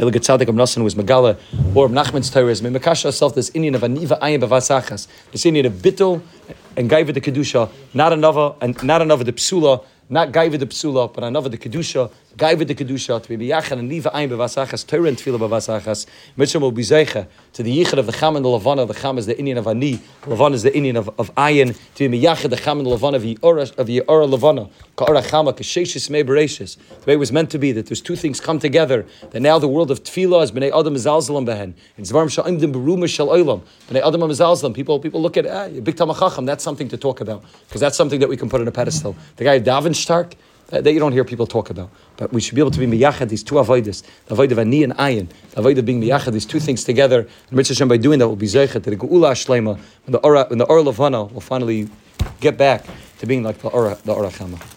The 0.00 0.06
Elige 0.06 0.20
Tzaddik 0.20 0.48
of 0.48 0.82
was 0.82 0.94
Megala, 0.94 1.38
or 1.74 1.84
of 1.84 1.92
Nachman's 1.92 2.30
Torah 2.30 2.46
is 2.46 2.62
Mekash 2.62 3.04
herself 3.04 3.34
this 3.34 3.50
Indian 3.50 3.74
of 3.74 3.82
Aniva 3.82 4.18
Ayin 4.20 4.40
Bavasachas, 4.40 5.06
this 5.30 5.44
Indian 5.44 5.66
of 5.66 5.74
Bittel 5.74 6.22
and 6.74 6.88
Gaiva 6.88 7.12
the 7.12 7.20
Kedusha, 7.20 7.70
not 7.92 8.10
another, 8.10 8.54
and 8.62 8.82
not 8.82 9.02
another 9.02 9.24
the 9.24 9.34
Psula, 9.34 9.84
not 10.08 10.32
Gaiva 10.32 10.58
the 10.58 10.64
Psula, 10.64 11.12
but 11.12 11.22
another 11.22 11.50
the 11.50 11.58
Kedusha, 11.58 12.10
Gaiva 12.36 12.66
the 12.66 12.74
Kedusha, 12.74 13.20
to 13.20 13.28
be 13.28 13.48
Biyachan 13.48 13.80
and 13.80 13.90
Niva 13.90 14.12
Ayin 14.12 14.30
Bavasachas, 14.30 14.86
Torah 14.86 15.08
and 15.08 15.16
Tefillah 15.16 15.38
Bavasachas, 15.38 16.06
Mitzvah 16.36 16.60
will 16.60 16.70
be 16.70 16.82
Zeicha, 16.82 17.26
to 17.52 17.62
the 17.62 17.84
Yichad 17.84 17.98
of 17.98 18.06
the 18.06 18.12
Cham 18.12 18.36
and 18.36 18.44
the 18.44 18.48
Lavana, 18.48 18.86
the 18.86 18.94
Cham 18.94 19.18
is 19.18 19.26
the 19.26 19.36
Indian 19.36 19.58
of 19.58 19.66
Ani, 19.66 19.96
the 20.22 20.28
Lavana 20.28 20.54
is 20.54 20.62
the 20.62 20.74
Indian 20.74 20.96
of, 20.96 21.08
of 21.18 21.34
Ayin, 21.34 21.76
to 21.96 22.08
be 22.08 22.20
Miyachad 22.20 22.50
the 22.50 22.56
Cham 22.56 22.78
and 22.78 22.86
the 22.86 22.96
Lavana 22.96 23.16
of 23.16 23.22
Yeora, 23.22 23.76
of 23.76 23.88
Yeora 23.88 24.28
Lavana, 24.32 24.70
Ka'ora 24.96 25.22
Chama, 25.22 25.52
Kasheshis 25.52 26.08
Me 26.08 26.22
Bereshis. 26.22 26.76
The 26.76 27.06
way 27.06 27.14
it 27.14 27.18
was 27.18 27.32
meant 27.32 27.50
to 27.50 27.58
be, 27.58 27.72
that 27.72 27.86
there's 27.86 28.00
two 28.00 28.14
things 28.14 28.40
come 28.40 28.60
together, 28.60 29.06
that 29.30 29.40
now 29.40 29.58
the 29.58 29.68
world 29.68 29.90
of 29.90 30.04
Tefillah 30.04 30.44
is 30.44 30.52
Bnei 30.52 30.68
Adam 30.68 30.94
Zalzalam 30.94 31.46
Behen, 31.46 31.74
in 31.96 32.04
Zvarim 32.04 32.30
Sha'im 32.30 32.60
Dim 32.60 32.72
Beruma 32.72 33.08
Shal 33.08 33.26
Olam, 33.26 33.62
Bnei 33.88 34.06
Adam 34.06 34.20
Zalzalam, 34.20 34.72
people, 34.72 35.00
people 35.00 35.20
look 35.20 35.36
at, 35.36 35.46
ah, 35.46 35.68
Big 35.68 35.96
Tamachacham, 35.96 36.46
that's 36.46 36.62
something 36.62 36.88
to 36.88 36.96
talk 36.96 37.20
about, 37.20 37.44
because 37.66 37.80
that's 37.80 37.96
something 37.96 38.20
that 38.20 38.28
we 38.28 38.36
can 38.36 38.48
put 38.48 38.60
on 38.60 38.68
a 38.68 38.72
pedestal. 38.72 39.16
The 39.34 39.44
guy 39.44 39.58
Davin 39.58 39.96
Stark, 39.96 40.36
that, 40.70 40.84
that 40.84 40.92
you 40.92 40.98
don't 40.98 41.12
hear 41.12 41.24
people 41.24 41.46
talk 41.46 41.70
about. 41.70 41.90
But 42.16 42.32
we 42.32 42.40
should 42.40 42.54
be 42.54 42.60
able 42.60 42.70
to 42.70 42.78
be 42.78 42.86
miyachad 42.86 43.28
these 43.28 43.42
two 43.42 43.56
avoiders, 43.56 44.02
the 44.26 44.34
avoid 44.34 44.52
of 44.52 44.58
ani 44.58 44.82
and 44.82 44.94
ayin, 44.94 45.28
the 45.50 45.60
avoid 45.60 45.78
of 45.78 45.84
being 45.84 46.00
miyachad 46.00 46.32
these 46.32 46.46
two 46.46 46.60
things 46.60 46.84
together. 46.84 47.20
And 47.20 47.52
Mitzvah 47.52 47.74
Hashem 47.74 47.88
by 47.88 47.96
doing 47.96 48.18
that 48.20 48.28
will 48.28 48.36
be 48.36 48.46
zeichet 48.46 48.82
the 48.82 48.96
geula 48.96 49.32
shlema 49.32 49.78
when 50.04 50.12
the 50.12 50.18
ora 50.18 50.46
when 50.48 50.58
the 50.58 50.66
ora 50.66 50.82
lavana 50.82 51.30
will 51.32 51.40
finally 51.40 51.88
get 52.40 52.56
back 52.56 52.84
to 53.18 53.26
being 53.26 53.42
like 53.42 53.58
the 53.58 53.68
ora 53.68 53.98
the 54.04 54.12
ora 54.12 54.30
chama. 54.30 54.76